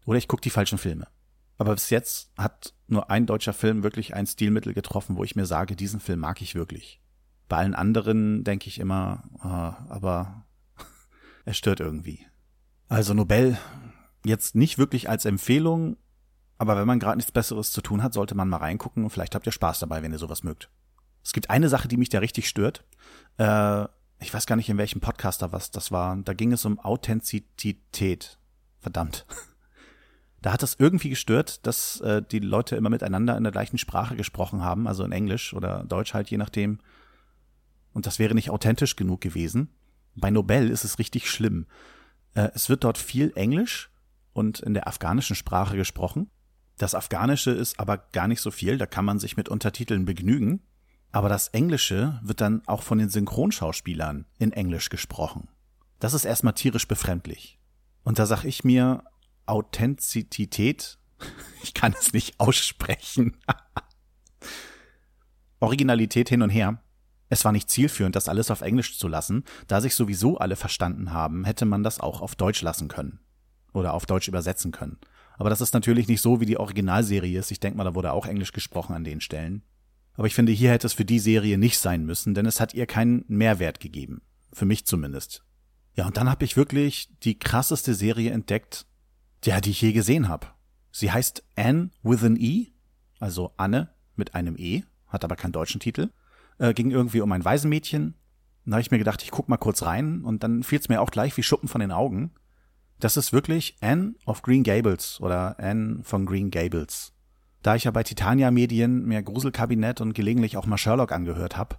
Oder 0.06 0.18
ich 0.18 0.28
gucke 0.28 0.42
die 0.42 0.50
falschen 0.50 0.78
Filme. 0.78 1.09
Aber 1.59 1.75
bis 1.75 1.90
jetzt 1.90 2.33
hat 2.37 2.75
nur 2.87 3.11
ein 3.11 3.26
deutscher 3.26 3.52
Film 3.52 3.83
wirklich 3.83 4.14
ein 4.14 4.26
Stilmittel 4.26 4.75
getroffen, 4.75 5.16
wo 5.16 5.25
ich 5.25 5.35
mir 5.35 5.47
sage, 5.47 5.76
diesen 5.76 6.00
Film 6.00 6.21
mag 6.21 6.40
ich 6.40 6.54
wirklich. 6.54 7.00
Bei 7.49 7.59
allen 7.59 7.75
anderen 7.75 8.44
denke 8.44 8.68
ich 8.68 8.78
immer, 8.78 9.25
ah, 9.40 9.87
aber 9.88 10.47
er 11.44 11.54
stört 11.54 11.80
irgendwie. 11.80 12.26
Also 12.88 13.14
Nobel 13.14 13.59
jetzt 14.25 14.54
nicht 14.54 14.78
wirklich 14.78 15.09
als 15.09 15.25
Empfehlung, 15.25 15.97
aber 16.59 16.76
wenn 16.76 16.87
man 16.87 16.99
gerade 16.99 17.16
nichts 17.16 17.33
Besseres 17.33 17.73
zu 17.73 17.81
tun 17.81 18.02
hat, 18.02 18.14
sollte 18.14 18.35
man 18.35 18.49
mal 18.49 18.59
reingucken 18.59 19.04
und 19.04 19.11
vielleicht 19.11 19.35
habt 19.35 19.47
ihr 19.47 19.52
Spaß 19.52 19.81
dabei, 19.81 20.02
wenn 20.02 20.12
ihr 20.12 20.19
sowas 20.19 20.43
mögt. 20.43 20.71
Es 21.23 21.33
gibt 21.33 21.50
eine 21.50 21.69
Sache, 21.69 21.88
die 21.88 21.97
mich 21.97 22.11
da 22.11 22.19
richtig 22.19 22.49
stört. 22.49 22.85
Äh, 23.38 23.85
ich 24.21 24.33
weiß 24.33 24.47
gar 24.47 24.57
nicht, 24.57 24.69
in 24.69 24.78
welchem 24.78 25.00
Podcaster 25.00 25.52
was 25.52 25.71
das 25.71 25.90
war. 25.90 26.16
Da 26.16 26.35
ging 26.35 26.52
es 26.52 26.64
um 26.64 26.78
Authentizität. 26.78 28.38
Verdammt. 28.81 29.26
Da 30.40 30.52
hat 30.52 30.62
es 30.62 30.76
irgendwie 30.78 31.09
gestört, 31.09 31.66
dass 31.66 32.02
äh, 32.02 32.21
die 32.21 32.38
Leute 32.38 32.76
immer 32.76 32.90
miteinander 32.90 33.35
in 33.35 33.45
der 33.45 33.50
gleichen 33.50 33.78
Sprache 33.78 34.14
gesprochen 34.14 34.61
haben, 34.62 34.87
also 34.87 35.02
in 35.02 35.11
Englisch 35.11 35.54
oder 35.54 35.85
Deutsch 35.85 36.12
halt, 36.12 36.28
je 36.28 36.37
nachdem. 36.37 36.81
Und 37.95 38.04
das 38.04 38.19
wäre 38.19 38.35
nicht 38.35 38.50
authentisch 38.50 38.95
genug 38.95 39.23
gewesen. 39.23 39.71
Bei 40.14 40.31
Nobel 40.31 40.69
ist 40.69 40.85
es 40.85 40.99
richtig 40.99 41.31
schlimm. 41.31 41.64
Äh, 42.35 42.50
es 42.52 42.69
wird 42.69 42.85
dort 42.85 42.99
viel 42.99 43.33
Englisch 43.37 43.90
und 44.35 44.61
in 44.61 44.75
der 44.75 44.87
afghanischen 44.87 45.37
Sprache 45.37 45.76
gesprochen. 45.76 46.31
Das 46.76 46.95
Afghanische 46.95 47.53
ist 47.53 47.81
aber 47.81 47.97
gar 47.97 48.29
nicht 48.29 48.41
so 48.41 48.50
viel, 48.50 48.76
da 48.76 48.85
kann 48.85 49.05
man 49.05 49.19
sich 49.19 49.37
mit 49.37 49.49
Untertiteln 49.49 50.05
begnügen. 50.05 50.61
Aber 51.12 51.29
das 51.29 51.49
Englische 51.49 52.21
wird 52.23 52.41
dann 52.41 52.62
auch 52.67 52.83
von 52.83 52.99
den 52.99 53.09
Synchronschauspielern 53.09 54.26
in 54.38 54.53
Englisch 54.53 54.91
gesprochen. 54.91 55.49
Das 56.00 56.12
ist 56.12 56.25
erstmal 56.25 56.55
tierisch 56.55 56.88
befremdlich. 56.88 57.59
Und 58.03 58.19
da 58.19 58.26
sag 58.26 58.45
ich 58.45 58.64
mir, 58.64 59.05
Authentizität, 59.47 60.99
ich 61.62 61.73
kann 61.73 61.95
es 61.99 62.12
nicht 62.12 62.41
aussprechen. 62.41 63.37
Originalität 65.61 66.29
hin 66.29 66.43
und 66.43 66.50
her. 66.50 66.83
Es 67.29 67.45
war 67.45 67.53
nicht 67.53 67.71
zielführend, 67.71 68.17
das 68.17 68.29
alles 68.29 68.50
auf 68.50 68.61
Englisch 68.61 68.99
zu 68.99 69.07
lassen. 69.07 69.45
Da 69.69 69.81
sich 69.81 69.95
sowieso 69.95 70.38
alle 70.38 70.57
verstanden 70.57 71.12
haben, 71.12 71.45
hätte 71.45 71.64
man 71.64 71.85
das 71.85 72.00
auch 72.00 72.21
auf 72.21 72.35
Deutsch 72.35 72.61
lassen 72.61 72.88
können 72.88 73.21
oder 73.75 73.93
auf 73.93 74.07
Deutsch 74.07 74.28
übersetzen 74.28 74.73
können. 74.73 74.97
Aber 75.37 75.50
das 75.50 75.61
ist 75.61 75.75
natürlich 75.75 76.09
nicht 76.09 76.23
so, 76.23 76.40
wie 76.40 76.47
die 76.47 76.57
Originalserie 76.59 77.38
ist. 77.38 77.50
Ich 77.50 77.61
denke 77.61 77.76
mal, 77.76 77.85
da 77.85 77.95
wurde 77.95 78.12
auch 78.12 78.25
Englisch 78.25 78.52
gesprochen 78.52 78.95
an 78.95 79.04
den 79.04 79.21
Stellen. 79.21 79.62
Aber 80.14 80.26
ich 80.26 80.35
finde, 80.35 80.52
hier 80.52 80.71
hätte 80.71 80.87
es 80.87 80.93
für 80.93 81.04
die 81.04 81.19
Serie 81.19 81.59
nicht 81.59 81.78
sein 81.78 82.07
müssen, 82.07 82.35
denn 82.35 82.47
es 82.47 82.61
hat 82.61 82.73
ihr 82.73 82.87
keinen 82.87 83.25
Mehrwert 83.28 83.81
gegeben. 83.81 84.23
Für 84.52 84.64
mich 84.64 84.87
zumindest. 84.87 85.45
Ja, 85.97 86.07
und 86.07 86.16
dann 86.16 86.31
habe 86.31 86.45
ich 86.45 86.57
wirklich 86.57 87.09
die 87.25 87.38
krasseste 87.38 87.95
Serie 87.95 88.31
entdeckt, 88.31 88.87
ja, 89.45 89.61
die 89.61 89.71
ich 89.71 89.81
je 89.81 89.93
gesehen 89.93 90.28
habe. 90.28 90.47
Sie 90.93 91.11
heißt 91.11 91.45
Anne 91.57 91.90
with 92.02 92.23
an 92.23 92.37
E, 92.37 92.69
also 93.19 93.52
Anne 93.57 93.90
mit 94.14 94.35
einem 94.37 94.57
E, 94.57 94.85
hat 95.09 95.25
aber 95.25 95.35
keinen 95.35 95.52
deutschen 95.52 95.81
Titel. 95.81 96.11
Äh, 96.59 96.75
ging 96.75 96.93
irgendwie 96.93 97.21
um 97.21 97.33
ein 97.33 97.45
Waisenmädchen. 97.45 98.14
Da 98.64 98.73
habe 98.73 98.81
ich 98.81 98.90
mir 98.90 98.99
gedacht, 98.99 99.23
ich 99.23 99.31
guck 99.31 99.49
mal 99.49 99.57
kurz 99.57 99.83
rein 99.83 100.23
und 100.23 100.43
dann 100.43 100.62
fiel 100.62 100.78
es 100.78 100.88
mir 100.88 101.00
auch 101.00 101.11
gleich 101.11 101.37
wie 101.37 101.43
Schuppen 101.43 101.69
von 101.69 101.81
den 101.81 101.93
Augen. 101.93 102.33
Das 103.04 103.18
ist 103.18 103.34
wirklich 103.34 103.76
Anne 103.82 104.14
of 104.25 104.40
Green 104.40 104.62
Gables 104.62 105.20
oder 105.20 105.61
Anne 105.61 105.99
von 106.04 106.25
Green 106.25 106.50
Gables. 106.50 107.12
Da 107.61 107.75
ich 107.75 107.84
ja 107.84 107.90
bei 107.90 108.02
Titania 108.02 108.50
Medien 108.50 109.04
mehr 109.04 109.23
Gruselkabinett 109.23 110.00
und 110.00 110.14
gelegentlich 110.14 110.56
auch 110.56 110.64
mal 110.64 110.78
Sherlock 110.78 111.12
angehört 111.12 111.58
habe, 111.58 111.76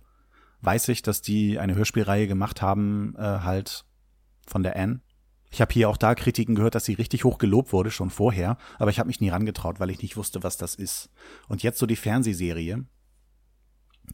weiß 0.62 0.88
ich, 0.90 1.02
dass 1.02 1.24
die 1.24 1.58
eine 1.58 1.74
Hörspielreihe 1.74 2.28
gemacht 2.28 2.62
haben, 2.62 3.16
äh, 3.18 3.22
halt 3.22 3.86
von 4.46 4.62
der 4.62 4.76
Anne. 4.76 5.02
Ich 5.50 5.62
habe 5.62 5.74
hier 5.74 5.90
auch 5.90 5.98
da 5.98 6.14
Kritiken 6.14 6.54
gehört, 6.54 6.76
dass 6.76 6.86
sie 6.86 6.94
richtig 6.94 7.24
hoch 7.24 7.40
gelobt 7.40 7.74
wurde, 7.74 7.90
schon 7.90 8.12
vorher, 8.12 8.60
aber 8.78 8.92
ich 8.92 9.00
habe 9.00 9.08
mich 9.08 9.20
nie 9.20 9.30
rangetraut, 9.30 9.80
weil 9.80 9.90
ich 9.90 10.04
nicht 10.04 10.18
wusste, 10.18 10.44
was 10.44 10.58
das 10.58 10.76
ist. 10.76 11.10
Und 11.48 11.64
jetzt 11.64 11.80
so 11.80 11.88
die 11.88 11.96
Fernsehserie, 11.96 12.86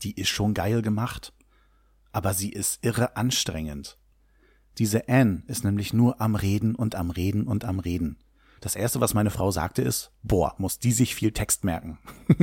die 0.02 0.14
ist 0.14 0.30
schon 0.30 0.54
geil 0.54 0.82
gemacht, 0.82 1.34
aber 2.14 2.34
sie 2.34 2.54
ist 2.54 2.86
irre 2.86 3.18
anstrengend. 3.18 3.98
Diese 4.78 5.08
Anne 5.10 5.44
ist 5.48 5.64
nämlich 5.64 5.94
nur 5.94 6.22
am 6.22 6.36
Reden 6.36 6.76
und 6.76 6.96
am 6.96 7.10
Reden 7.10 7.44
und 7.44 7.66
am 7.66 7.80
Reden. 7.80 8.18
Das 8.62 8.76
erste, 8.76 9.02
was 9.02 9.14
meine 9.14 9.32
Frau 9.32 9.52
sagte, 9.52 9.82
ist, 9.82 10.12
boah, 10.24 10.56
muss 10.58 10.80
die 10.80 10.92
sich 10.92 11.16
viel 11.16 11.32
Text 11.32 11.64
merken. 11.64 11.98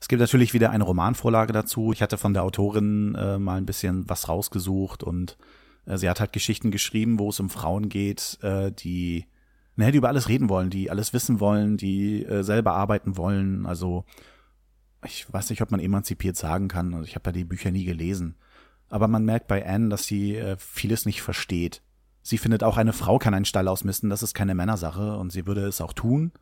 es 0.00 0.08
gibt 0.08 0.20
natürlich 0.20 0.54
wieder 0.54 0.70
eine 0.70 0.84
Romanvorlage 0.84 1.52
dazu. 1.52 1.92
Ich 1.92 2.02
hatte 2.02 2.18
von 2.18 2.34
der 2.34 2.42
Autorin 2.44 3.14
äh, 3.14 3.38
mal 3.38 3.56
ein 3.56 3.66
bisschen 3.66 4.08
was 4.08 4.28
rausgesucht 4.28 5.02
und 5.02 5.38
äh, 5.86 5.96
sie 5.96 6.08
hat 6.08 6.20
halt 6.20 6.32
Geschichten 6.32 6.70
geschrieben, 6.70 7.18
wo 7.18 7.30
es 7.30 7.40
um 7.40 7.50
Frauen 7.50 7.88
geht, 7.88 8.38
äh, 8.42 8.70
die 8.70 9.26
ne, 9.76 9.90
die 9.90 9.98
über 9.98 10.08
alles 10.08 10.28
reden 10.28 10.48
wollen, 10.48 10.70
die 10.70 10.90
alles 10.90 11.12
wissen 11.12 11.40
wollen, 11.40 11.76
die 11.76 12.24
äh, 12.24 12.42
selber 12.42 12.74
arbeiten 12.74 13.16
wollen. 13.16 13.66
Also 13.66 14.04
ich 15.04 15.30
weiß 15.32 15.50
nicht, 15.50 15.62
ob 15.62 15.70
man 15.70 15.80
emanzipiert 15.80 16.36
sagen 16.36 16.68
kann. 16.68 16.94
Also 16.94 17.06
ich 17.06 17.14
habe 17.16 17.30
ja 17.30 17.32
die 17.32 17.44
Bücher 17.44 17.70
nie 17.70 17.84
gelesen. 17.84 18.36
Aber 18.90 19.08
man 19.08 19.24
merkt 19.24 19.46
bei 19.46 19.66
Anne, 19.66 19.88
dass 19.88 20.04
sie 20.04 20.36
äh, 20.36 20.56
vieles 20.58 21.06
nicht 21.06 21.22
versteht. 21.22 21.82
Sie 22.22 22.38
findet 22.38 22.62
auch, 22.62 22.76
eine 22.76 22.92
Frau 22.92 23.18
kann 23.18 23.32
einen 23.32 23.44
Stall 23.46 23.68
ausmisten, 23.68 24.10
das 24.10 24.22
ist 24.22 24.34
keine 24.34 24.54
Männersache 24.54 25.16
und 25.16 25.32
sie 25.32 25.46
würde 25.46 25.64
es 25.66 25.80
auch 25.80 25.94
tun. 25.94 26.32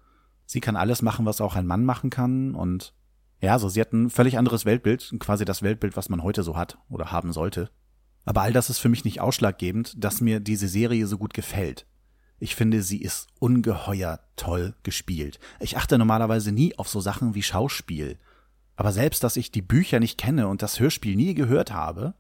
Sie 0.45 0.61
kann 0.61 0.77
alles 0.77 1.03
machen, 1.03 1.27
was 1.27 1.41
auch 1.41 1.55
ein 1.55 1.67
Mann 1.67 1.85
machen 1.85 2.11
kann 2.11 2.55
und 2.55 2.95
ja, 3.41 3.59
so 3.59 3.69
sie 3.69 3.81
hat 3.81 3.93
ein 3.93 4.11
völlig 4.11 4.37
anderes 4.39 4.65
Weltbild, 4.65 5.15
quasi 5.21 5.45
das 5.45 5.63
Weltbild, 5.63 5.97
was 5.97 6.09
man 6.09 6.23
heute 6.25 6.43
so 6.43 6.57
hat 6.57 6.79
oder 6.89 7.13
haben 7.13 7.33
sollte. 7.33 7.71
Aber 8.25 8.43
all 8.43 8.53
das 8.53 8.69
ist 8.69 8.79
für 8.79 8.89
mich 8.89 9.05
nicht 9.05 9.21
ausschlaggebend, 9.21 10.03
dass 10.03 10.21
mir 10.21 10.41
diese 10.41 10.69
Serie 10.69 11.07
so 11.07 11.19
gut 11.19 11.35
gefällt. 11.35 11.87
Ich 12.41 12.55
finde, 12.55 12.83
sie 12.83 13.01
ist 13.01 13.29
ungeheuer 13.39 14.21
toll 14.37 14.75
gespielt. 14.83 15.39
Ich 15.61 15.77
achte 15.77 15.99
normalerweise 15.99 16.53
nie 16.53 16.77
auf 16.79 16.89
so 16.89 17.01
Sachen 17.01 17.35
wie 17.35 17.43
Schauspiel. 17.43 18.19
Aber 18.77 18.93
selbst, 18.93 19.25
dass 19.25 19.37
ich 19.37 19.51
die 19.51 19.63
Bücher 19.63 19.99
nicht 19.99 20.19
kenne 20.19 20.49
und 20.49 20.63
das 20.63 20.79
Hörspiel 20.79 21.17
nie 21.17 21.35
gehört 21.35 21.73
habe, 21.73 22.15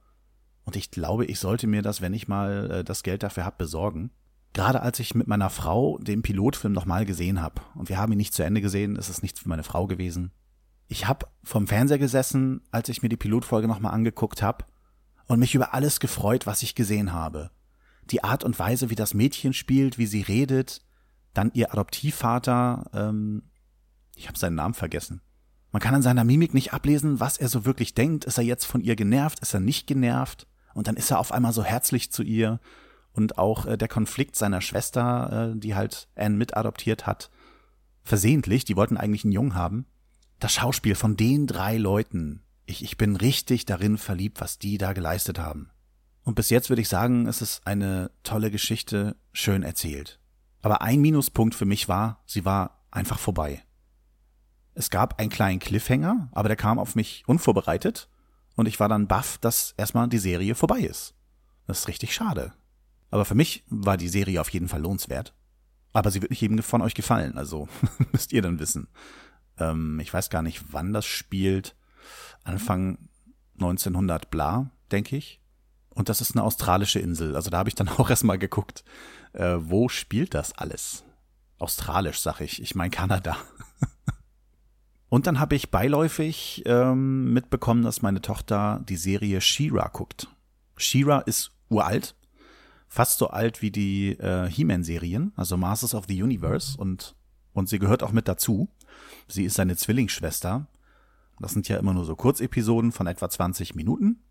und 0.68 0.76
ich 0.76 0.90
glaube, 0.90 1.24
ich 1.24 1.40
sollte 1.40 1.66
mir 1.66 1.80
das, 1.80 2.02
wenn 2.02 2.12
ich 2.12 2.28
mal 2.28 2.70
äh, 2.70 2.84
das 2.84 3.02
Geld 3.02 3.22
dafür 3.22 3.46
habe, 3.46 3.56
besorgen. 3.56 4.10
Gerade 4.52 4.82
als 4.82 5.00
ich 5.00 5.14
mit 5.14 5.26
meiner 5.26 5.48
Frau 5.48 5.96
den 5.96 6.20
Pilotfilm 6.20 6.74
nochmal 6.74 7.06
gesehen 7.06 7.40
habe, 7.40 7.62
und 7.74 7.88
wir 7.88 7.96
haben 7.96 8.12
ihn 8.12 8.18
nicht 8.18 8.34
zu 8.34 8.42
Ende 8.42 8.60
gesehen, 8.60 8.96
ist 8.96 9.08
es 9.08 9.22
nichts 9.22 9.40
für 9.40 9.48
meine 9.48 9.62
Frau 9.62 9.86
gewesen. 9.86 10.30
Ich 10.86 11.06
habe 11.06 11.26
vom 11.42 11.66
Fernseher 11.66 11.96
gesessen, 11.96 12.60
als 12.70 12.90
ich 12.90 13.02
mir 13.02 13.08
die 13.08 13.16
Pilotfolge 13.16 13.66
nochmal 13.66 13.94
angeguckt 13.94 14.42
habe, 14.42 14.66
und 15.26 15.38
mich 15.38 15.54
über 15.54 15.72
alles 15.72 16.00
gefreut, 16.00 16.46
was 16.46 16.62
ich 16.62 16.74
gesehen 16.74 17.14
habe. 17.14 17.50
Die 18.10 18.22
Art 18.22 18.44
und 18.44 18.58
Weise, 18.58 18.90
wie 18.90 18.94
das 18.94 19.14
Mädchen 19.14 19.54
spielt, 19.54 19.96
wie 19.96 20.04
sie 20.04 20.20
redet, 20.20 20.82
dann 21.32 21.50
ihr 21.54 21.72
Adoptivvater, 21.72 22.90
ähm, 22.92 23.44
ich 24.16 24.28
habe 24.28 24.38
seinen 24.38 24.56
Namen 24.56 24.74
vergessen. 24.74 25.22
Man 25.72 25.80
kann 25.80 25.94
an 25.94 26.02
seiner 26.02 26.24
Mimik 26.24 26.52
nicht 26.52 26.74
ablesen, 26.74 27.20
was 27.20 27.38
er 27.38 27.48
so 27.48 27.64
wirklich 27.64 27.94
denkt. 27.94 28.26
Ist 28.26 28.36
er 28.36 28.44
jetzt 28.44 28.66
von 28.66 28.82
ihr 28.82 28.96
genervt? 28.96 29.40
Ist 29.40 29.54
er 29.54 29.60
nicht 29.60 29.86
genervt? 29.86 30.46
Und 30.74 30.88
dann 30.88 30.96
ist 30.96 31.10
er 31.10 31.18
auf 31.18 31.32
einmal 31.32 31.52
so 31.52 31.64
herzlich 31.64 32.10
zu 32.12 32.22
ihr. 32.22 32.60
Und 33.12 33.38
auch 33.38 33.66
äh, 33.66 33.76
der 33.76 33.88
Konflikt 33.88 34.36
seiner 34.36 34.60
Schwester, 34.60 35.52
äh, 35.52 35.58
die 35.58 35.74
halt 35.74 36.08
Anne 36.14 36.36
mit 36.36 36.56
adoptiert 36.56 37.06
hat, 37.06 37.30
versehentlich, 38.02 38.64
die 38.64 38.76
wollten 38.76 38.96
eigentlich 38.96 39.24
einen 39.24 39.32
Jungen 39.32 39.54
haben. 39.54 39.86
Das 40.38 40.52
Schauspiel 40.52 40.94
von 40.94 41.16
den 41.16 41.46
drei 41.46 41.76
Leuten, 41.76 42.42
ich, 42.64 42.84
ich 42.84 42.96
bin 42.96 43.16
richtig 43.16 43.66
darin 43.66 43.98
verliebt, 43.98 44.40
was 44.40 44.58
die 44.58 44.78
da 44.78 44.92
geleistet 44.92 45.38
haben. 45.38 45.70
Und 46.22 46.34
bis 46.34 46.50
jetzt 46.50 46.68
würde 46.68 46.82
ich 46.82 46.88
sagen, 46.88 47.26
es 47.26 47.42
ist 47.42 47.66
eine 47.66 48.10
tolle 48.22 48.50
Geschichte, 48.50 49.16
schön 49.32 49.62
erzählt. 49.62 50.20
Aber 50.62 50.82
ein 50.82 51.00
Minuspunkt 51.00 51.54
für 51.54 51.64
mich 51.64 51.88
war, 51.88 52.22
sie 52.26 52.44
war 52.44 52.84
einfach 52.90 53.18
vorbei. 53.18 53.62
Es 54.74 54.90
gab 54.90 55.18
einen 55.18 55.30
kleinen 55.30 55.58
Cliffhanger, 55.58 56.28
aber 56.32 56.48
der 56.48 56.56
kam 56.56 56.78
auf 56.78 56.94
mich 56.94 57.24
unvorbereitet 57.26 58.08
und 58.58 58.66
ich 58.66 58.80
war 58.80 58.88
dann 58.88 59.06
baff, 59.06 59.38
dass 59.38 59.72
erstmal 59.76 60.08
die 60.08 60.18
Serie 60.18 60.56
vorbei 60.56 60.80
ist. 60.80 61.14
Das 61.68 61.80
ist 61.80 61.88
richtig 61.88 62.12
schade. 62.12 62.52
Aber 63.08 63.24
für 63.24 63.36
mich 63.36 63.62
war 63.68 63.96
die 63.96 64.08
Serie 64.08 64.40
auf 64.40 64.48
jeden 64.48 64.66
Fall 64.66 64.82
lohnenswert. 64.82 65.32
Aber 65.92 66.10
sie 66.10 66.20
wird 66.20 66.32
nicht 66.32 66.40
jedem 66.40 66.60
von 66.60 66.82
euch 66.82 66.94
gefallen, 66.94 67.38
also 67.38 67.68
müsst 68.12 68.32
ihr 68.32 68.42
dann 68.42 68.58
wissen. 68.58 68.88
Ähm, 69.58 70.00
ich 70.00 70.12
weiß 70.12 70.28
gar 70.28 70.42
nicht, 70.42 70.72
wann 70.72 70.92
das 70.92 71.06
spielt. 71.06 71.76
Anfang 72.42 72.98
1900 73.54 74.28
bla, 74.28 74.72
denke 74.90 75.16
ich. 75.16 75.40
Und 75.90 76.08
das 76.08 76.20
ist 76.20 76.32
eine 76.32 76.42
australische 76.42 76.98
Insel. 76.98 77.36
Also 77.36 77.50
da 77.50 77.58
habe 77.58 77.68
ich 77.68 77.76
dann 77.76 77.88
auch 77.96 78.10
erstmal 78.10 78.38
geguckt, 78.38 78.82
äh, 79.34 79.56
wo 79.60 79.88
spielt 79.88 80.34
das 80.34 80.52
alles? 80.58 81.04
Australisch, 81.60 82.18
sag 82.18 82.40
ich. 82.40 82.60
Ich 82.60 82.74
meine 82.74 82.90
Kanada. 82.90 83.36
Und 85.08 85.26
dann 85.26 85.40
habe 85.40 85.54
ich 85.54 85.70
beiläufig 85.70 86.62
ähm, 86.66 87.32
mitbekommen, 87.32 87.82
dass 87.82 88.02
meine 88.02 88.20
Tochter 88.20 88.84
die 88.88 88.96
Serie 88.96 89.40
She-Ra 89.40 89.88
guckt. 89.88 90.28
She-Ra 90.76 91.20
ist 91.20 91.52
uralt, 91.70 92.14
fast 92.88 93.18
so 93.18 93.28
alt 93.28 93.62
wie 93.62 93.70
die 93.70 94.18
äh, 94.18 94.48
He-Man-Serien, 94.50 95.32
also 95.36 95.56
Masters 95.56 95.94
of 95.94 96.04
the 96.08 96.22
Universe 96.22 96.76
und, 96.78 97.16
und 97.52 97.68
sie 97.68 97.78
gehört 97.78 98.02
auch 98.02 98.12
mit 98.12 98.28
dazu. 98.28 98.68
Sie 99.28 99.44
ist 99.44 99.54
seine 99.54 99.76
Zwillingsschwester. 99.76 100.66
Das 101.40 101.52
sind 101.52 101.68
ja 101.68 101.78
immer 101.78 101.94
nur 101.94 102.04
so 102.04 102.16
Kurzepisoden 102.16 102.92
von 102.92 103.06
etwa 103.06 103.30
20 103.30 103.74
Minuten. 103.74 104.22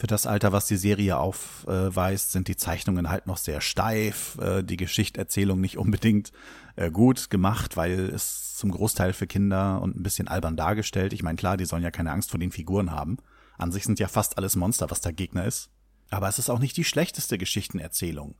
Für 0.00 0.06
das 0.06 0.26
Alter, 0.26 0.50
was 0.50 0.64
die 0.64 0.78
Serie 0.78 1.18
aufweist, 1.18 2.32
sind 2.32 2.48
die 2.48 2.56
Zeichnungen 2.56 3.10
halt 3.10 3.26
noch 3.26 3.36
sehr 3.36 3.60
steif, 3.60 4.38
äh, 4.38 4.62
die 4.62 4.78
Geschichterzählung 4.78 5.60
nicht 5.60 5.76
unbedingt 5.76 6.32
äh, 6.76 6.90
gut 6.90 7.28
gemacht, 7.28 7.76
weil 7.76 8.08
es 8.08 8.56
zum 8.56 8.70
Großteil 8.70 9.12
für 9.12 9.26
Kinder 9.26 9.82
und 9.82 9.96
ein 9.96 10.02
bisschen 10.02 10.26
albern 10.26 10.56
dargestellt. 10.56 11.12
Ich 11.12 11.22
meine, 11.22 11.36
klar, 11.36 11.58
die 11.58 11.66
sollen 11.66 11.82
ja 11.82 11.90
keine 11.90 12.12
Angst 12.12 12.30
vor 12.30 12.40
den 12.40 12.50
Figuren 12.50 12.92
haben. 12.92 13.18
An 13.58 13.72
sich 13.72 13.84
sind 13.84 13.98
ja 13.98 14.08
fast 14.08 14.38
alles 14.38 14.56
Monster, 14.56 14.90
was 14.90 15.02
der 15.02 15.12
Gegner 15.12 15.44
ist. 15.44 15.68
Aber 16.08 16.30
es 16.30 16.38
ist 16.38 16.48
auch 16.48 16.60
nicht 16.60 16.78
die 16.78 16.84
schlechteste 16.84 17.36
Geschichtenerzählung. 17.36 18.36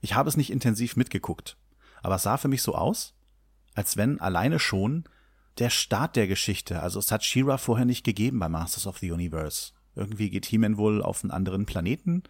Ich 0.00 0.14
habe 0.14 0.30
es 0.30 0.38
nicht 0.38 0.50
intensiv 0.50 0.96
mitgeguckt, 0.96 1.58
aber 2.02 2.14
es 2.14 2.22
sah 2.22 2.38
für 2.38 2.48
mich 2.48 2.62
so 2.62 2.74
aus, 2.74 3.14
als 3.74 3.98
wenn 3.98 4.22
alleine 4.22 4.58
schon 4.58 5.04
der 5.58 5.68
Start 5.68 6.16
der 6.16 6.28
Geschichte, 6.28 6.80
also 6.80 6.98
es 6.98 7.12
hat 7.12 7.24
Shira 7.24 7.58
vorher 7.58 7.84
nicht 7.84 8.04
gegeben 8.04 8.38
bei 8.38 8.48
Masters 8.48 8.86
of 8.86 8.96
the 8.96 9.12
Universe. 9.12 9.72
Irgendwie 9.98 10.30
geht 10.30 10.46
He-Man 10.46 10.76
wohl 10.76 11.02
auf 11.02 11.24
einen 11.24 11.32
anderen 11.32 11.66
Planeten, 11.66 12.22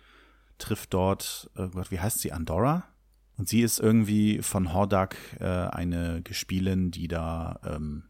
trifft 0.57 0.95
dort, 0.95 1.51
oh 1.57 1.69
Gott, 1.69 1.91
wie 1.91 2.01
heißt 2.01 2.21
sie, 2.21 2.33
Andorra? 2.33 2.85
Und 3.37 3.49
sie 3.49 3.61
ist 3.61 3.79
irgendwie 3.79 4.43
von 4.43 4.73
Hordak 4.73 5.17
äh, 5.39 5.45
eine 5.45 6.23
Gespielin, 6.23 6.91
die 6.91 7.07
da 7.07 7.61
ähm, 7.65 8.05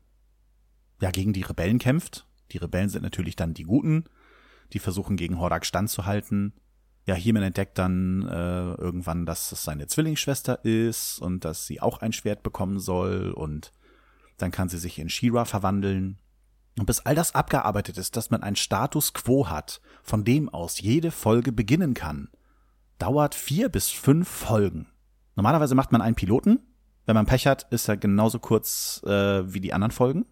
ja 1.03 1.11
gegen 1.11 1.35
die 1.35 1.43
Rebellen 1.43 1.79
kämpft. 1.79 2.27
Die 2.53 2.59
Rebellen 2.59 2.89
sind 2.89 3.03
natürlich 3.03 3.37
dann 3.37 3.53
die 3.53 3.65
Guten, 3.65 4.05
die 4.73 4.79
versuchen 4.79 5.17
gegen 5.17 5.39
Hordak 5.39 5.67
standzuhalten. 5.67 6.55
Ja, 7.05 7.15
He-Man 7.15 7.43
entdeckt 7.43 7.79
dann 7.79 8.27
äh, 8.27 8.73
irgendwann, 8.75 9.27
dass 9.27 9.53
es 9.53 9.65
seine 9.65 9.87
Zwillingsschwester 9.87 10.65
ist 10.65 11.19
und 11.21 11.45
dass 11.45 11.67
sie 11.67 11.81
auch 11.81 11.99
ein 11.99 12.13
Schwert 12.13 12.43
bekommen 12.43 12.79
soll 12.79 13.33
und 13.33 13.73
dann 14.39 14.51
kann 14.51 14.69
sie 14.69 14.79
sich 14.79 14.99
in 14.99 15.09
Shira 15.09 15.45
verwandeln 15.45 16.19
und 16.79 16.87
bis 16.87 17.01
all 17.01 17.15
das 17.15 17.35
abgearbeitet 17.35 17.99
ist, 17.99 18.17
dass 18.17 18.31
man 18.31 18.43
ein 18.43 18.57
Status 18.57 19.13
quo 19.13 19.49
hat, 19.49 19.81
von 20.03 20.25
dem 20.25 20.49
aus 20.49 20.81
jede 20.81 21.11
Folge 21.11 21.53
beginnen 21.53 21.95
kann, 21.95 22.29
dauert 22.99 23.35
vier 23.35 23.69
bis 23.69 23.91
fünf 23.91 24.29
Folgen. 24.29 24.87
Normalerweise 25.35 25.75
macht 25.75 25.93
man 25.93 26.03
einen 26.03 26.17
Piloten. 26.17 26.61
Wenn 27.07 27.15
man 27.15 27.27
Pech 27.27 27.47
hat, 27.47 27.67
ist 27.71 27.89
er 27.89 27.97
genauso 27.97 28.39
kurz 28.39 29.03
äh, 29.05 29.53
wie 29.53 29.61
die 29.61 29.73
anderen 29.73 29.93
Folgen. 29.93 30.27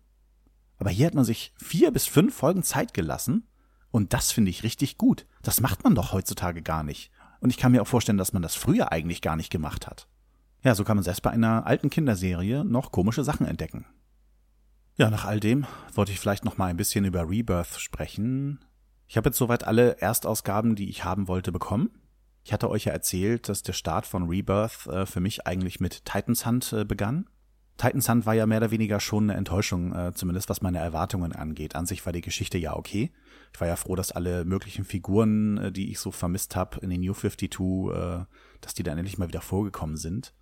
Aber 0.78 0.90
hier 0.90 1.06
hat 1.06 1.14
man 1.14 1.24
sich 1.24 1.54
vier 1.56 1.90
bis 1.90 2.06
fünf 2.06 2.34
Folgen 2.34 2.62
Zeit 2.62 2.92
gelassen. 2.92 3.48
Und 3.90 4.12
das 4.12 4.30
finde 4.32 4.50
ich 4.50 4.62
richtig 4.62 4.98
gut. 4.98 5.26
Das 5.42 5.60
macht 5.60 5.84
man 5.84 5.94
doch 5.94 6.12
heutzutage 6.12 6.62
gar 6.62 6.82
nicht. 6.82 7.10
Und 7.40 7.50
ich 7.50 7.56
kann 7.56 7.72
mir 7.72 7.82
auch 7.82 7.86
vorstellen, 7.86 8.18
dass 8.18 8.32
man 8.32 8.42
das 8.42 8.54
früher 8.54 8.92
eigentlich 8.92 9.22
gar 9.22 9.36
nicht 9.36 9.50
gemacht 9.50 9.86
hat. 9.86 10.06
Ja, 10.62 10.74
so 10.74 10.84
kann 10.84 10.96
man 10.96 11.04
selbst 11.04 11.22
bei 11.22 11.30
einer 11.30 11.66
alten 11.66 11.90
Kinderserie 11.90 12.64
noch 12.64 12.92
komische 12.92 13.24
Sachen 13.24 13.46
entdecken. 13.46 13.86
Ja, 14.98 15.10
nach 15.10 15.26
all 15.26 15.40
dem 15.40 15.66
wollte 15.92 16.12
ich 16.12 16.18
vielleicht 16.18 16.46
noch 16.46 16.56
mal 16.56 16.68
ein 16.68 16.78
bisschen 16.78 17.04
über 17.04 17.28
Rebirth 17.28 17.78
sprechen. 17.78 18.64
Ich 19.06 19.18
habe 19.18 19.28
jetzt 19.28 19.36
soweit 19.36 19.64
alle 19.64 20.00
Erstausgaben, 20.00 20.74
die 20.74 20.88
ich 20.88 21.04
haben 21.04 21.28
wollte, 21.28 21.52
bekommen. 21.52 21.90
Ich 22.44 22.52
hatte 22.54 22.70
euch 22.70 22.86
ja 22.86 22.92
erzählt, 22.92 23.50
dass 23.50 23.62
der 23.62 23.74
Start 23.74 24.06
von 24.06 24.28
Rebirth 24.28 24.86
äh, 24.86 25.04
für 25.04 25.20
mich 25.20 25.46
eigentlich 25.46 25.80
mit 25.80 26.06
Titans 26.06 26.46
Hand 26.46 26.72
äh, 26.72 26.86
begann. 26.86 27.28
Titans 27.76 28.08
Hand 28.08 28.24
war 28.24 28.32
ja 28.32 28.46
mehr 28.46 28.56
oder 28.56 28.70
weniger 28.70 28.98
schon 28.98 29.24
eine 29.24 29.38
Enttäuschung, 29.38 29.94
äh, 29.94 30.14
zumindest 30.14 30.48
was 30.48 30.62
meine 30.62 30.78
Erwartungen 30.78 31.32
angeht. 31.32 31.76
An 31.76 31.84
sich 31.84 32.06
war 32.06 32.14
die 32.14 32.22
Geschichte 32.22 32.56
ja 32.56 32.74
okay. 32.74 33.12
Ich 33.52 33.60
war 33.60 33.68
ja 33.68 33.76
froh, 33.76 33.96
dass 33.96 34.12
alle 34.12 34.46
möglichen 34.46 34.86
Figuren, 34.86 35.74
die 35.74 35.90
ich 35.90 35.98
so 35.98 36.10
vermisst 36.10 36.56
habe 36.56 36.80
in 36.80 36.88
den 36.88 37.02
New 37.02 37.12
52, 37.12 37.50
äh, 37.94 38.24
dass 38.62 38.72
die 38.72 38.82
dann 38.82 38.96
endlich 38.96 39.18
mal 39.18 39.28
wieder 39.28 39.42
vorgekommen 39.42 39.98
sind. 39.98 40.32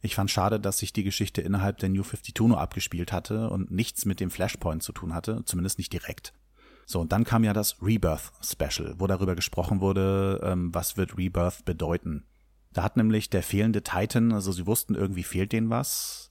Ich 0.00 0.14
fand 0.14 0.30
schade, 0.30 0.60
dass 0.60 0.78
sich 0.78 0.92
die 0.92 1.02
Geschichte 1.02 1.40
innerhalb 1.40 1.78
der 1.78 1.88
New 1.88 2.02
52 2.02 2.34
nur 2.46 2.60
abgespielt 2.60 3.12
hatte 3.12 3.50
und 3.50 3.70
nichts 3.70 4.04
mit 4.04 4.20
dem 4.20 4.30
Flashpoint 4.30 4.82
zu 4.82 4.92
tun 4.92 5.12
hatte, 5.12 5.42
zumindest 5.44 5.78
nicht 5.78 5.92
direkt. 5.92 6.32
So, 6.86 7.00
und 7.00 7.12
dann 7.12 7.24
kam 7.24 7.44
ja 7.44 7.52
das 7.52 7.82
Rebirth 7.82 8.32
Special, 8.42 8.94
wo 8.98 9.06
darüber 9.06 9.34
gesprochen 9.34 9.80
wurde, 9.80 10.40
ähm, 10.42 10.74
was 10.74 10.96
wird 10.96 11.18
Rebirth 11.18 11.64
bedeuten. 11.64 12.24
Da 12.72 12.82
hat 12.82 12.96
nämlich 12.96 13.28
der 13.28 13.42
fehlende 13.42 13.82
Titan, 13.82 14.32
also 14.32 14.52
sie 14.52 14.66
wussten, 14.66 14.94
irgendwie 14.94 15.22
fehlt 15.22 15.52
denen 15.52 15.68
was. 15.68 16.30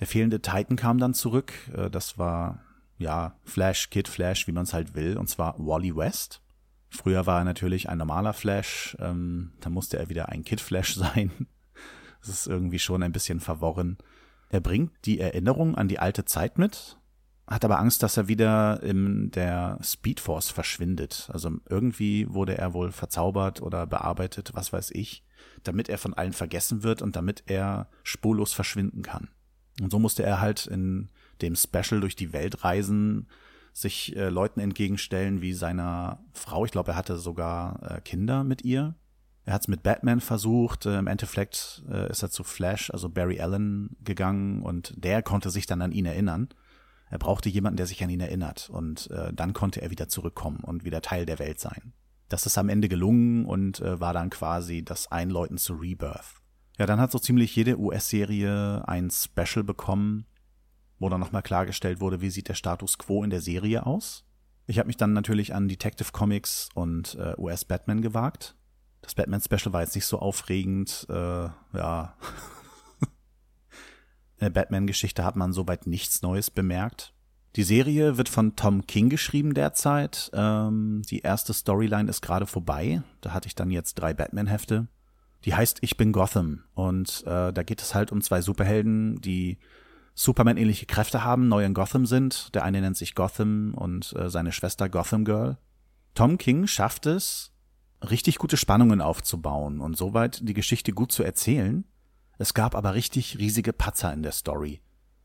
Der 0.00 0.06
fehlende 0.06 0.42
Titan 0.42 0.76
kam 0.76 0.98
dann 0.98 1.14
zurück. 1.14 1.52
Äh, 1.74 1.88
das 1.88 2.18
war, 2.18 2.60
ja, 2.98 3.38
Flash, 3.44 3.90
Kid 3.90 4.08
Flash, 4.08 4.46
wie 4.46 4.52
man 4.52 4.64
es 4.64 4.74
halt 4.74 4.94
will, 4.94 5.16
und 5.16 5.28
zwar 5.28 5.54
Wally 5.58 5.96
West. 5.96 6.42
Früher 6.90 7.26
war 7.26 7.38
er 7.38 7.44
natürlich 7.44 7.88
ein 7.88 7.98
normaler 7.98 8.32
Flash, 8.32 8.96
ähm, 9.00 9.52
dann 9.60 9.72
musste 9.72 9.98
er 9.98 10.08
wieder 10.08 10.28
ein 10.28 10.44
Kid 10.44 10.60
Flash 10.60 10.94
sein. 10.96 11.30
Das 12.24 12.40
ist 12.40 12.46
irgendwie 12.46 12.78
schon 12.78 13.02
ein 13.02 13.12
bisschen 13.12 13.40
verworren. 13.40 13.98
Er 14.50 14.60
bringt 14.60 14.92
die 15.04 15.20
Erinnerung 15.20 15.74
an 15.74 15.88
die 15.88 15.98
alte 15.98 16.24
Zeit 16.24 16.58
mit, 16.58 16.98
hat 17.46 17.64
aber 17.64 17.78
Angst, 17.78 18.02
dass 18.02 18.16
er 18.16 18.28
wieder 18.28 18.82
in 18.82 19.30
der 19.30 19.78
Speedforce 19.82 20.48
verschwindet. 20.50 21.28
Also 21.32 21.50
irgendwie 21.68 22.26
wurde 22.32 22.56
er 22.56 22.72
wohl 22.72 22.92
verzaubert 22.92 23.60
oder 23.60 23.86
bearbeitet, 23.86 24.52
was 24.54 24.72
weiß 24.72 24.92
ich. 24.92 25.24
damit 25.62 25.88
er 25.88 25.98
von 25.98 26.14
allen 26.14 26.32
vergessen 26.32 26.82
wird 26.82 27.02
und 27.02 27.16
damit 27.16 27.44
er 27.46 27.88
spurlos 28.02 28.52
verschwinden 28.52 29.02
kann. 29.02 29.28
Und 29.80 29.90
so 29.90 29.98
musste 29.98 30.22
er 30.22 30.40
halt 30.40 30.66
in 30.66 31.08
dem 31.42 31.56
Special 31.56 32.00
durch 32.00 32.16
die 32.16 32.32
Welt 32.32 32.64
reisen, 32.64 33.28
sich 33.72 34.14
äh, 34.16 34.28
Leuten 34.28 34.60
entgegenstellen 34.60 35.40
wie 35.40 35.52
seiner 35.52 36.20
Frau. 36.32 36.64
Ich 36.64 36.70
glaube, 36.70 36.92
er 36.92 36.96
hatte 36.96 37.16
sogar 37.16 37.82
äh, 37.90 38.00
Kinder 38.00 38.44
mit 38.44 38.64
ihr. 38.64 38.94
Er 39.44 39.54
hat 39.54 39.62
es 39.62 39.68
mit 39.68 39.82
Batman 39.82 40.20
versucht. 40.20 40.86
Äh, 40.86 40.98
Im 40.98 41.06
Endeffekt 41.06 41.82
äh, 41.90 42.10
ist 42.10 42.22
er 42.22 42.30
zu 42.30 42.44
Flash, 42.44 42.90
also 42.90 43.08
Barry 43.08 43.40
Allen, 43.40 43.96
gegangen 44.02 44.62
und 44.62 44.94
der 44.96 45.22
konnte 45.22 45.50
sich 45.50 45.66
dann 45.66 45.82
an 45.82 45.92
ihn 45.92 46.06
erinnern. 46.06 46.48
Er 47.10 47.18
brauchte 47.18 47.48
jemanden, 47.48 47.76
der 47.76 47.86
sich 47.86 48.02
an 48.02 48.10
ihn 48.10 48.20
erinnert 48.20 48.70
und 48.70 49.10
äh, 49.10 49.32
dann 49.32 49.52
konnte 49.52 49.82
er 49.82 49.90
wieder 49.90 50.08
zurückkommen 50.08 50.60
und 50.60 50.84
wieder 50.84 51.02
Teil 51.02 51.26
der 51.26 51.38
Welt 51.38 51.60
sein. 51.60 51.92
Das 52.28 52.46
ist 52.46 52.56
am 52.56 52.70
Ende 52.70 52.88
gelungen 52.88 53.44
und 53.44 53.80
war 53.80 54.14
dann 54.14 54.30
quasi 54.30 54.82
das 54.82 55.12
Einläuten 55.12 55.58
zu 55.58 55.74
Rebirth. 55.74 56.40
Ja, 56.78 56.86
dann 56.86 56.98
hat 56.98 57.12
so 57.12 57.18
ziemlich 57.18 57.54
jede 57.54 57.78
US-Serie 57.78 58.82
ein 58.88 59.10
Special 59.10 59.62
bekommen, 59.62 60.26
wo 60.98 61.08
dann 61.10 61.20
nochmal 61.20 61.42
klargestellt 61.42 62.00
wurde, 62.00 62.22
wie 62.22 62.30
sieht 62.30 62.48
der 62.48 62.54
Status 62.54 62.98
quo 62.98 63.22
in 63.22 63.30
der 63.30 63.42
Serie 63.42 63.84
aus. 63.84 64.24
Ich 64.66 64.78
habe 64.78 64.86
mich 64.86 64.96
dann 64.96 65.12
natürlich 65.12 65.54
an 65.54 65.68
Detective 65.68 66.10
Comics 66.12 66.70
und 66.74 67.14
äh, 67.16 67.34
US 67.36 67.66
Batman 67.66 68.00
gewagt. 68.00 68.56
Das 69.04 69.14
Batman 69.14 69.42
Special 69.42 69.72
war 69.74 69.82
jetzt 69.82 69.94
nicht 69.94 70.06
so 70.06 70.18
aufregend, 70.18 71.06
äh, 71.10 71.14
ja. 71.14 72.16
in 74.38 74.40
der 74.40 74.50
Batman-Geschichte 74.50 75.24
hat 75.24 75.36
man 75.36 75.52
soweit 75.52 75.86
nichts 75.86 76.22
Neues 76.22 76.50
bemerkt. 76.50 77.12
Die 77.56 77.64
Serie 77.64 78.16
wird 78.16 78.30
von 78.30 78.56
Tom 78.56 78.86
King 78.86 79.10
geschrieben 79.10 79.52
derzeit. 79.52 80.30
Ähm, 80.32 81.02
die 81.08 81.20
erste 81.20 81.52
Storyline 81.52 82.08
ist 82.08 82.22
gerade 82.22 82.46
vorbei. 82.46 83.02
Da 83.20 83.32
hatte 83.32 83.46
ich 83.46 83.54
dann 83.54 83.70
jetzt 83.70 83.94
drei 83.94 84.14
Batman-Hefte. 84.14 84.88
Die 85.44 85.54
heißt 85.54 85.78
Ich 85.82 85.98
bin 85.98 86.10
Gotham. 86.10 86.64
Und 86.74 87.22
äh, 87.26 87.52
da 87.52 87.62
geht 87.62 87.82
es 87.82 87.94
halt 87.94 88.10
um 88.10 88.22
zwei 88.22 88.40
Superhelden, 88.40 89.20
die 89.20 89.58
Superman-ähnliche 90.14 90.86
Kräfte 90.86 91.24
haben, 91.24 91.48
neu 91.48 91.64
in 91.64 91.74
Gotham 91.74 92.06
sind. 92.06 92.54
Der 92.54 92.64
eine 92.64 92.80
nennt 92.80 92.96
sich 92.96 93.14
Gotham 93.14 93.74
und 93.74 94.14
äh, 94.16 94.30
seine 94.30 94.50
Schwester 94.50 94.88
Gotham 94.88 95.24
Girl. 95.24 95.58
Tom 96.14 96.38
King 96.38 96.66
schafft 96.66 97.06
es, 97.06 97.53
richtig 98.10 98.38
gute 98.38 98.56
Spannungen 98.56 99.00
aufzubauen 99.00 99.80
und 99.80 99.96
soweit 99.96 100.46
die 100.46 100.54
Geschichte 100.54 100.92
gut 100.92 101.12
zu 101.12 101.22
erzählen. 101.22 101.84
Es 102.38 102.54
gab 102.54 102.74
aber 102.74 102.94
richtig 102.94 103.38
riesige 103.38 103.72
Patzer 103.72 104.12
in 104.12 104.22
der 104.22 104.32
Story. 104.32 104.80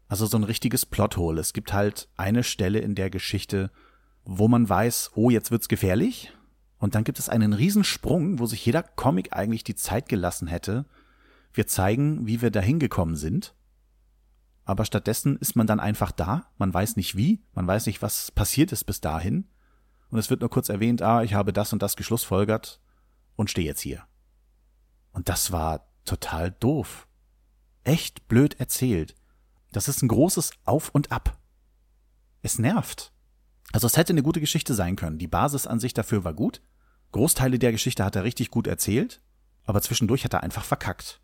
Also 0.08 0.26
so 0.26 0.38
ein 0.38 0.44
richtiges 0.44 0.86
Plothole. 0.86 1.40
Es 1.40 1.54
gibt 1.54 1.74
halt 1.74 2.10
eine 2.18 2.44
Stelle 2.44 2.80
in 2.80 2.96
der 2.96 3.10
Geschichte, 3.10 3.72
wo 4.24 4.48
man 4.48 4.68
weiß, 4.68 5.12
oh, 5.16 5.30
jetzt 5.30 5.52
wird's 5.52 5.70
gefährlich. 5.70 6.34
Und 6.78 6.96
dann 6.96 7.04
gibt 7.04 7.20
es 7.20 7.30
einen 7.30 7.54
Riesensprung, 7.54 8.40
wo 8.40 8.46
sich 8.46 8.66
jeder 8.66 8.84
Comic 8.84 9.34
eigentlich 9.34 9.64
die 9.64 9.76
Zeit 9.76 10.10
gelassen 10.10 10.48
hätte. 10.48 10.86
Wir 11.54 11.68
zeigen, 11.68 12.26
wie 12.26 12.42
wir 12.42 12.52
dahin 12.52 12.80
gekommen 12.80 13.16
sind. 13.16 13.54
Aber 14.66 14.86
stattdessen 14.86 15.36
ist 15.38 15.56
man 15.56 15.68
dann 15.68 15.80
einfach 15.80 16.12
da. 16.12 16.46
Man 16.58 16.74
weiß 16.74 16.96
nicht 16.96 17.16
wie. 17.16 17.42
Man 17.54 17.68
weiß 17.68 17.88
nicht, 17.88 18.02
was 18.02 18.32
passiert 18.32 18.72
ist 18.72 18.86
bis 18.86 19.02
dahin. 19.02 19.46
Und 20.10 20.20
es 20.20 20.30
wird 20.30 20.42
nur 20.42 20.50
kurz 20.50 20.70
erwähnt, 20.70 21.02
ah, 21.02 21.24
ich 21.24 21.34
habe 21.34 21.54
das 21.54 21.74
und 21.74 21.82
das 21.82 21.96
geschlussfolgert 21.96 22.80
und 23.36 23.50
stehe 23.50 23.68
jetzt 23.68 23.82
hier. 23.82 24.04
Und 25.12 25.30
das 25.30 25.52
war 25.52 25.88
total 26.06 26.52
doof. 26.52 27.08
Echt 27.84 28.28
blöd 28.28 28.60
erzählt. 28.60 29.16
Das 29.72 29.88
ist 29.88 30.02
ein 30.02 30.08
großes 30.08 30.52
Auf 30.66 30.90
und 30.90 31.12
Ab. 31.12 31.38
Es 32.42 32.58
nervt. 32.58 33.12
Also 33.72 33.86
es 33.86 33.98
hätte 33.98 34.14
eine 34.14 34.24
gute 34.24 34.40
Geschichte 34.40 34.74
sein 34.74 34.96
können. 34.96 35.20
Die 35.20 35.28
Basis 35.28 35.68
an 35.68 35.80
sich 35.80 35.94
dafür 35.94 36.24
war 36.24 36.34
gut. 36.34 36.62
Großteile 37.12 37.60
der 37.60 37.72
Geschichte 37.72 38.04
hat 38.04 38.16
er 38.16 38.24
richtig 38.24 38.52
gut 38.52 38.68
erzählt, 38.68 39.22
aber 39.66 39.82
zwischendurch 39.82 40.24
hat 40.24 40.34
er 40.34 40.44
einfach 40.44 40.64
verkackt. 40.64 41.22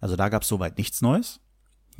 Also 0.00 0.16
da 0.16 0.28
gab 0.28 0.42
es 0.42 0.48
soweit 0.48 0.78
nichts 0.78 1.02
Neues. 1.02 1.40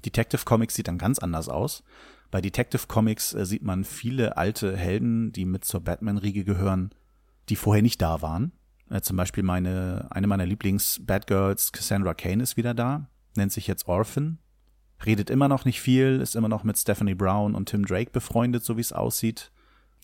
Detective 0.04 0.44
Comics 0.44 0.74
sieht 0.74 0.88
dann 0.88 0.98
ganz 0.98 1.18
anders 1.18 1.48
aus. 1.48 1.84
Bei 2.30 2.40
Detective 2.40 2.86
Comics 2.86 3.34
äh, 3.34 3.46
sieht 3.46 3.62
man 3.62 3.84
viele 3.84 4.36
alte 4.36 4.76
Helden, 4.76 5.32
die 5.32 5.44
mit 5.44 5.64
zur 5.64 5.80
Batman-Riege 5.80 6.44
gehören, 6.44 6.90
die 7.48 7.56
vorher 7.56 7.82
nicht 7.82 8.02
da 8.02 8.22
waren. 8.22 8.52
Äh, 8.90 9.00
zum 9.00 9.16
Beispiel 9.16 9.42
meine, 9.42 10.08
eine 10.10 10.26
meiner 10.26 10.46
Lieblings-Batgirls, 10.46 11.72
Cassandra 11.72 12.14
Kane, 12.14 12.42
ist 12.42 12.56
wieder 12.56 12.74
da, 12.74 13.08
nennt 13.36 13.52
sich 13.52 13.66
jetzt 13.66 13.86
Orphan, 13.86 14.38
redet 15.04 15.30
immer 15.30 15.48
noch 15.48 15.64
nicht 15.64 15.80
viel, 15.80 16.20
ist 16.20 16.36
immer 16.36 16.48
noch 16.48 16.64
mit 16.64 16.78
Stephanie 16.78 17.14
Brown 17.14 17.54
und 17.54 17.68
Tim 17.68 17.84
Drake 17.84 18.10
befreundet, 18.10 18.64
so 18.64 18.76
wie 18.76 18.82
es 18.82 18.92
aussieht. 18.92 19.52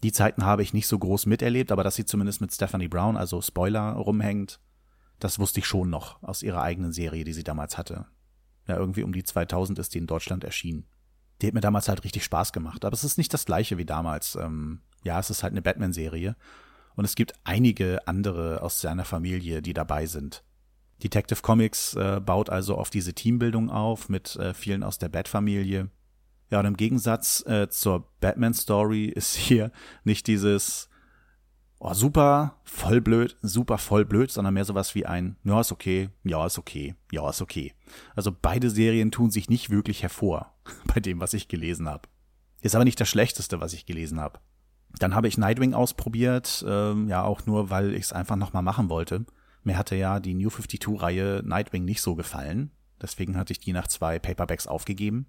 Die 0.02 0.12
Zeiten 0.12 0.44
habe 0.44 0.62
ich 0.62 0.72
nicht 0.72 0.86
so 0.86 0.98
groß 0.98 1.26
miterlebt, 1.26 1.72
aber 1.72 1.84
dass 1.84 1.96
sie 1.96 2.06
zumindest 2.06 2.40
mit 2.40 2.52
Stephanie 2.52 2.88
Brown, 2.88 3.16
also 3.16 3.42
Spoiler, 3.42 3.92
rumhängt, 3.92 4.60
das 5.18 5.38
wusste 5.38 5.60
ich 5.60 5.66
schon 5.66 5.90
noch 5.90 6.22
aus 6.22 6.42
ihrer 6.42 6.62
eigenen 6.62 6.92
Serie, 6.92 7.24
die 7.24 7.34
sie 7.34 7.44
damals 7.44 7.76
hatte. 7.76 8.06
Ja, 8.66 8.76
irgendwie 8.76 9.02
um 9.02 9.12
die 9.12 9.24
2000 9.24 9.78
ist 9.78 9.94
die 9.94 9.98
in 9.98 10.06
Deutschland 10.06 10.44
erschienen. 10.44 10.86
Die 11.40 11.46
hat 11.46 11.54
mir 11.54 11.60
damals 11.60 11.88
halt 11.88 12.04
richtig 12.04 12.24
Spaß 12.24 12.52
gemacht, 12.52 12.84
aber 12.84 12.94
es 12.94 13.04
ist 13.04 13.18
nicht 13.18 13.32
das 13.32 13.46
gleiche 13.46 13.78
wie 13.78 13.86
damals. 13.86 14.34
Ähm, 14.36 14.80
ja, 15.04 15.18
es 15.18 15.30
ist 15.30 15.42
halt 15.42 15.52
eine 15.52 15.62
Batman-Serie 15.62 16.36
und 16.96 17.04
es 17.04 17.14
gibt 17.14 17.34
einige 17.44 18.06
andere 18.06 18.62
aus 18.62 18.80
seiner 18.80 19.04
Familie, 19.04 19.62
die 19.62 19.72
dabei 19.72 20.06
sind. 20.06 20.44
Detective 21.02 21.40
Comics 21.40 21.94
äh, 21.94 22.20
baut 22.24 22.50
also 22.50 22.76
auf 22.76 22.90
diese 22.90 23.14
Teambildung 23.14 23.70
auf 23.70 24.08
mit 24.08 24.36
äh, 24.36 24.52
vielen 24.52 24.82
aus 24.82 24.98
der 24.98 25.08
Bat-Familie. 25.08 25.88
Ja, 26.50 26.60
und 26.60 26.66
im 26.66 26.76
Gegensatz 26.76 27.44
äh, 27.46 27.68
zur 27.68 28.08
Batman-Story 28.20 29.06
ist 29.06 29.34
hier 29.36 29.70
nicht 30.04 30.26
dieses 30.26 30.90
oh, 31.78 31.94
super 31.94 32.60
voll 32.64 33.00
blöd, 33.00 33.36
super 33.40 33.78
voll 33.78 34.04
blöd, 34.04 34.30
sondern 34.30 34.54
mehr 34.54 34.64
sowas 34.64 34.94
wie 34.94 35.06
ein 35.06 35.36
ja, 35.44 35.60
ist 35.60 35.72
okay, 35.72 36.10
ja, 36.22 36.44
ist 36.46 36.58
okay, 36.58 36.94
ja, 37.10 37.28
ist 37.30 37.40
okay. 37.40 37.72
Also 38.14 38.30
beide 38.30 38.70
Serien 38.70 39.10
tun 39.10 39.30
sich 39.30 39.48
nicht 39.48 39.70
wirklich 39.70 40.02
hervor 40.02 40.54
bei 40.92 41.00
dem, 41.00 41.20
was 41.20 41.34
ich 41.34 41.48
gelesen 41.48 41.88
habe. 41.88 42.08
Ist 42.60 42.74
aber 42.74 42.84
nicht 42.84 43.00
das 43.00 43.08
Schlechteste, 43.08 43.60
was 43.60 43.72
ich 43.72 43.86
gelesen 43.86 44.20
habe. 44.20 44.40
Dann 44.98 45.14
habe 45.14 45.28
ich 45.28 45.38
Nightwing 45.38 45.74
ausprobiert, 45.74 46.64
ähm, 46.66 47.08
ja 47.08 47.22
auch 47.22 47.46
nur, 47.46 47.70
weil 47.70 47.94
ich 47.94 48.02
es 48.02 48.12
einfach 48.12 48.36
nochmal 48.36 48.62
machen 48.62 48.88
wollte. 48.88 49.24
Mir 49.62 49.78
hatte 49.78 49.94
ja 49.94 50.20
die 50.20 50.34
New 50.34 50.48
52-Reihe 50.48 51.42
Nightwing 51.44 51.84
nicht 51.84 52.02
so 52.02 52.14
gefallen. 52.14 52.70
Deswegen 53.00 53.36
hatte 53.36 53.52
ich 53.52 53.60
die 53.60 53.72
nach 53.72 53.88
zwei 53.88 54.18
Paperbacks 54.18 54.66
aufgegeben. 54.66 55.26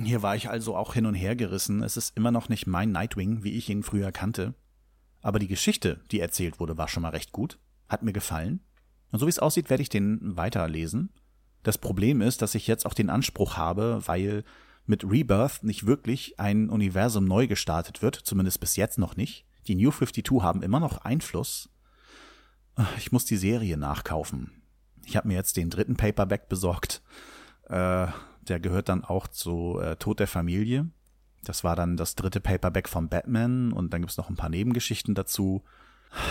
Hier 0.00 0.22
war 0.22 0.36
ich 0.36 0.48
also 0.48 0.76
auch 0.76 0.94
hin 0.94 1.06
und 1.06 1.14
her 1.14 1.36
gerissen. 1.36 1.82
Es 1.82 1.96
ist 1.96 2.16
immer 2.16 2.30
noch 2.30 2.48
nicht 2.48 2.66
mein 2.66 2.92
Nightwing, 2.92 3.44
wie 3.44 3.52
ich 3.52 3.68
ihn 3.68 3.82
früher 3.82 4.12
kannte. 4.12 4.54
Aber 5.20 5.38
die 5.38 5.48
Geschichte, 5.48 6.00
die 6.10 6.20
erzählt 6.20 6.60
wurde, 6.60 6.78
war 6.78 6.88
schon 6.88 7.02
mal 7.02 7.10
recht 7.10 7.32
gut. 7.32 7.58
Hat 7.88 8.02
mir 8.02 8.12
gefallen. 8.12 8.60
Und 9.10 9.18
so 9.18 9.26
wie 9.26 9.30
es 9.30 9.38
aussieht, 9.38 9.68
werde 9.68 9.82
ich 9.82 9.90
den 9.90 10.36
weiterlesen. 10.36 11.10
Das 11.62 11.78
Problem 11.78 12.20
ist, 12.22 12.42
dass 12.42 12.54
ich 12.54 12.66
jetzt 12.66 12.86
auch 12.86 12.94
den 12.94 13.10
Anspruch 13.10 13.56
habe, 13.56 14.00
weil 14.06 14.44
mit 14.92 15.10
Rebirth 15.10 15.64
nicht 15.64 15.86
wirklich 15.86 16.38
ein 16.38 16.68
Universum 16.68 17.24
neu 17.24 17.46
gestartet 17.46 18.02
wird, 18.02 18.14
zumindest 18.14 18.60
bis 18.60 18.76
jetzt 18.76 18.98
noch 18.98 19.16
nicht. 19.16 19.46
Die 19.66 19.74
New 19.74 19.90
52 19.90 20.42
haben 20.42 20.62
immer 20.62 20.80
noch 20.80 20.98
Einfluss 20.98 21.72
ich 22.96 23.12
muss 23.12 23.24
die 23.24 23.36
Serie 23.36 23.76
nachkaufen. 23.76 24.62
Ich 25.04 25.16
habe 25.16 25.28
mir 25.28 25.34
jetzt 25.34 25.56
den 25.56 25.70
dritten 25.70 25.96
Paperback 25.96 26.48
besorgt. 26.48 27.02
Äh, 27.68 28.06
der 28.42 28.60
gehört 28.60 28.88
dann 28.88 29.04
auch 29.04 29.28
zu 29.28 29.78
äh, 29.80 29.96
Tod 29.96 30.20
der 30.20 30.26
Familie. 30.26 30.88
Das 31.44 31.64
war 31.64 31.76
dann 31.76 31.96
das 31.96 32.14
dritte 32.14 32.40
Paperback 32.40 32.88
von 32.88 33.08
Batman 33.08 33.72
und 33.72 33.92
dann 33.92 34.02
gibt's 34.02 34.16
noch 34.16 34.30
ein 34.30 34.36
paar 34.36 34.48
Nebengeschichten 34.48 35.14
dazu. 35.14 35.64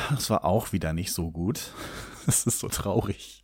Das 0.10 0.30
war 0.30 0.45
auch 0.45 0.71
wieder 0.71 0.93
nicht 0.93 1.13
so 1.13 1.32
gut. 1.32 1.74
Das 2.28 2.45
ist 2.45 2.60
so 2.60 2.67
traurig. 2.67 3.40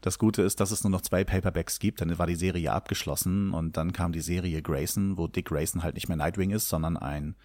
Das 0.00 0.18
Gute 0.18 0.42
ist, 0.42 0.60
dass 0.60 0.70
es 0.70 0.84
nur 0.84 0.90
noch 0.90 1.00
zwei 1.00 1.24
Paperbacks 1.24 1.78
gibt, 1.78 2.00
dann 2.00 2.18
war 2.18 2.26
die 2.26 2.36
Serie 2.36 2.72
abgeschlossen 2.72 3.52
und 3.52 3.76
dann 3.76 3.92
kam 3.92 4.12
die 4.12 4.20
Serie 4.20 4.62
Grayson, 4.62 5.16
wo 5.16 5.26
Dick 5.26 5.46
Grayson 5.46 5.82
halt 5.82 5.94
nicht 5.94 6.08
mehr 6.08 6.16
Nightwing 6.16 6.50
ist, 6.50 6.68
sondern 6.68 6.96
ein 6.96 7.36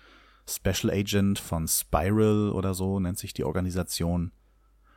Special 0.48 0.92
Agent 0.92 1.40
von 1.40 1.68
Spiral 1.68 2.50
oder 2.50 2.74
so 2.74 3.00
nennt 3.00 3.20
sich 3.20 3.34
die 3.34 3.44
Organisation. 3.44 4.32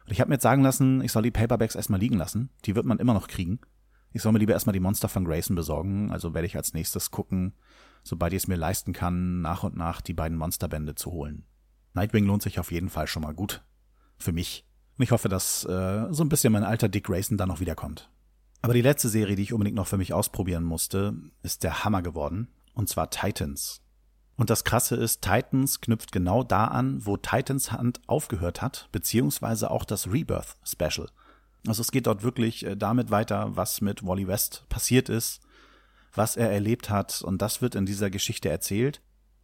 Und 0.07 0.13
ich 0.13 0.21
habe 0.21 0.29
mir 0.29 0.35
jetzt 0.35 0.43
sagen 0.43 0.63
lassen, 0.63 1.03
ich 1.03 1.13
soll 1.13 1.23
die 1.23 1.31
Paperbacks 1.31 1.75
erstmal 1.75 2.01
liegen 2.01 2.17
lassen. 2.17 2.51
Die 2.65 2.75
wird 2.75 2.87
man 2.87 2.99
immer 2.99 3.15
noch 3.15 3.29
kriegen. 3.29 3.61
Ich 4.13 4.23
soll 4.23 4.33
mir 4.33 4.39
lieber 4.39 4.53
erstmal 4.53 4.73
die 4.73 4.81
Monster 4.81 5.09
von 5.09 5.25
Grayson 5.25 5.57
besorgen. 5.57 6.11
Also 6.11 6.35
werde 6.35 6.47
ich 6.47 6.57
als 6.57 6.75
nächstes 6.75 7.11
gucken, 7.11 7.55
sobald 8.03 8.33
ich 8.33 8.39
es 8.39 8.49
mir 8.49 8.57
leisten 8.57 8.93
kann, 8.93 9.41
nach 9.41 9.65
und 9.65 9.77
nach 9.77 10.01
die 10.01 10.15
beiden 10.15 10.37
Monsterbände 10.37 10.95
zu 10.95 11.11
holen. 11.11 11.45
Nightwing 11.95 12.27
lohnt 12.27 12.43
sich 12.43 12.59
auf 12.59 12.71
jeden 12.71 12.91
Fall 12.91 13.07
schon 13.07 13.23
mal 13.23 13.35
gut. 13.35 13.65
Für 14.19 14.33
mich. 14.33 14.67
Und 14.97 15.03
ich 15.03 15.11
hoffe, 15.11 15.29
dass 15.29 15.65
äh, 15.65 16.07
so 16.11 16.23
ein 16.23 16.29
bisschen 16.29 16.53
mein 16.53 16.65
alter 16.65 16.89
Dick 16.89 17.05
Grayson 17.05 17.37
da 17.37 17.47
noch 17.47 17.61
wiederkommt. 17.61 18.11
Aber 18.63 18.75
die 18.75 18.83
letzte 18.83 19.09
Serie, 19.09 19.37
die 19.37 19.43
ich 19.43 19.53
unbedingt 19.53 19.77
noch 19.77 19.87
für 19.87 19.99
mich 19.99 20.13
ausprobieren 20.13 20.65
musste, 20.65 21.15
ist 21.43 21.65
der 21.65 21.85
Hammer 21.85 22.03
geworden. 22.03 22.49
Und 22.75 22.89
zwar 22.89 23.11
Titans. 23.11 23.83
Und 24.37 24.51
das 24.51 24.65
Krasse 24.65 24.97
ist, 24.97 25.23
Titans 25.23 25.81
knüpft 25.81 26.13
genau 26.13 26.43
da 26.43 26.67
an, 26.67 27.05
wo 27.05 27.17
Titans 27.17 27.73
Hand 27.73 28.01
aufgehört 28.07 28.63
hat, 28.63 28.89
beziehungsweise 28.91 29.71
auch 29.71 29.85
das 29.85 30.11
Rebirth 30.11 30.57
Special. 30.65 31.09
Also 31.67 31.83
es 31.83 31.93
geht 31.93 32.07
dort 32.07 32.23
wirklich 32.23 32.65
äh, 32.67 32.77
damit 32.77 33.11
weiter, 33.11 33.57
was 33.57 33.81
mit 33.81 34.05
Wally 34.05 34.27
West 34.27 34.65
passiert 34.69 35.09
ist, 35.09 35.41
was 36.15 36.37
er 36.37 36.51
erlebt 36.51 36.91
hat, 36.91 37.23
und 37.23 37.43
das 37.43 37.63
wird 37.63 37.75
in 37.75 37.87
dieser 37.87 38.11
Geschichte 38.11 38.49
erzählt. 38.49 39.01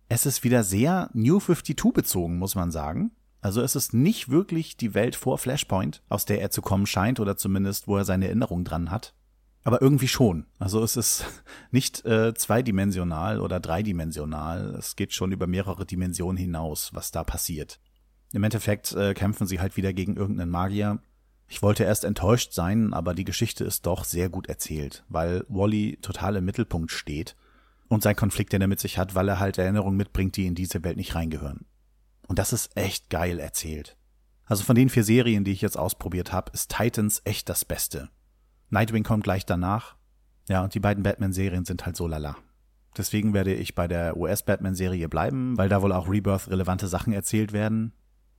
Es 0.09 0.27
ist 0.27 0.45
wieder 0.45 0.65
sehr 0.65 1.09
New 1.13 1.39
52 1.39 1.93
bezogen, 1.93 2.39
muss 2.39 2.55
man 2.55 2.73
sagen. 2.73 3.13
Also 3.41 3.63
es 3.63 3.75
ist 3.75 3.95
nicht 3.95 4.29
wirklich 4.29 4.77
die 4.77 4.95
Welt 4.95 5.17
vor 5.17 5.39
Flashpoint, 5.39 6.03
aus 6.09 6.27
der 6.27 6.41
er 6.41 6.51
zu 6.51 6.61
kommen 6.61 6.87
scheint 6.87 7.21
oder 7.21 7.37
zumindest 7.37 7.89
wo 7.89 7.97
er 7.97 8.05
seine 8.05 8.27
Erinnerung 8.27 8.65
dran 8.65 8.91
hat. 8.91 9.15
Aber 9.63 9.83
irgendwie 9.83 10.09
schon. 10.09 10.47
Also 10.59 10.83
es 10.83 10.97
ist 10.97 11.25
nicht 11.71 12.05
äh, 12.05 12.35
zweidimensional 12.35 13.41
oder 13.41 13.61
dreidimensional. 13.61 14.75
Es 14.79 14.97
geht 14.97 15.13
schon 15.13 15.33
über 15.33 15.47
mehrere 15.47 15.87
Dimensionen 15.87 16.37
hinaus, 16.37 16.91
was 16.95 17.11
da 17.11 17.25
passiert. 17.25 17.81
Im 18.33 18.45
Endeffekt 18.45 18.93
äh, 18.93 19.15
kämpfen 19.15 19.47
sie 19.47 19.61
halt 19.61 19.77
wieder 19.77 19.93
gegen 19.93 20.17
irgendeinen 20.17 20.51
Magier. 20.51 21.01
Ich 21.49 21.63
wollte 21.63 21.83
erst 21.83 22.05
enttäuscht 22.05 22.53
sein, 22.53 22.95
aber 22.95 23.13
die 23.13 23.25
Geschichte 23.25 23.65
ist 23.65 23.85
doch 23.85 24.05
sehr 24.05 24.29
gut 24.29 24.49
erzählt, 24.49 25.05
weil 25.09 25.45
Wally 25.49 25.99
total 26.01 26.37
im 26.37 26.45
Mittelpunkt 26.45 26.93
steht 26.93 27.35
und 27.89 28.05
sein 28.05 28.15
Konflikt, 28.15 28.53
den 28.53 28.63
er 28.63 28.69
mit 28.69 28.79
sich 28.79 28.99
hat, 28.99 29.17
weil 29.17 29.29
er 29.29 29.41
halt 29.41 29.59
Erinnerungen 29.59 29.97
mitbringt, 29.97 30.37
die 30.37 30.47
in 30.47 30.55
diese 30.55 30.85
Welt 30.85 30.97
nicht 30.97 31.17
reingehören. 31.17 31.67
Und 32.31 32.39
das 32.39 32.53
ist 32.53 32.77
echt 32.77 33.11
geil 33.11 33.41
erzählt. 33.41 33.97
Also 34.45 34.63
von 34.63 34.77
den 34.77 34.89
vier 34.89 35.03
Serien, 35.03 35.43
die 35.43 35.51
ich 35.51 35.63
jetzt 35.63 35.77
ausprobiert 35.77 36.33
habe, 36.33 36.53
ist 36.53 36.71
Titans 36.71 37.23
echt 37.25 37.49
das 37.49 37.65
Beste. 37.65 38.09
Nightwing 38.69 39.03
kommt 39.03 39.25
gleich 39.25 39.47
danach. 39.47 39.97
Ja, 40.49 40.63
und 40.63 40.73
die 40.73 40.79
beiden 40.79 41.03
Batman-Serien 41.03 41.65
sind 41.65 41.85
halt 41.87 41.97
so 41.97 42.07
lala. 42.07 42.37
Deswegen 42.97 43.35
werde 43.35 43.53
ich 43.53 43.75
bei 43.75 43.89
der 43.89 44.17
US-Batman-Serie 44.17 45.09
bleiben, 45.09 45.59
weil 45.59 45.69
da 45.69 45.83
wohl 45.83 45.91
auch 45.91 46.09
Rebirth-relevante 46.09 46.87
Sachen 46.87 47.13
erzählt 47.13 47.53
werden. 47.53 47.95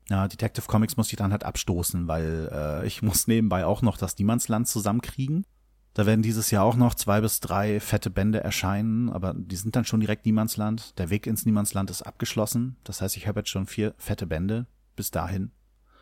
Ja, 0.08 0.30
Detective 0.30 0.68
Comics 0.68 0.96
muss 0.96 1.12
ich 1.12 1.18
dann 1.18 1.34
halt 1.34 1.44
abstoßen, 1.44 2.08
weil 2.08 2.50
äh, 2.50 2.88
ich 2.88 3.02
muss 3.02 3.28
nebenbei 3.28 3.66
auch 3.66 3.82
noch 3.82 3.98
das 3.98 4.18
Niemandsland 4.18 4.70
zusammenkriegen. 4.70 5.46
Da 5.94 6.06
werden 6.06 6.22
dieses 6.22 6.52
Jahr 6.52 6.64
auch 6.64 6.76
noch 6.76 6.96
zwei 6.96 7.20
bis 7.20 7.42
drei 7.42 7.80
fette 7.80 8.10
Bände 8.10 8.42
erscheinen, 8.42 9.10
aber 9.10 9.34
die 9.36 9.58
sind 9.58 9.76
dann 9.76 9.84
schon 9.84 10.00
direkt 10.00 10.26
Niemandsland. 10.26 10.98
Der 10.98 11.10
Weg 11.10 11.28
ins 11.28 11.46
Niemandsland 11.46 11.90
ist 11.90 12.02
abgeschlossen. 12.02 12.78
Das 12.84 13.02
heißt, 13.02 13.18
ich 13.18 13.28
habe 13.28 13.42
jetzt 13.42 13.50
schon 13.50 13.68
vier 13.68 13.94
fette 13.98 14.26
Bände 14.26 14.68
bis 14.96 15.12
dahin. 15.12 15.52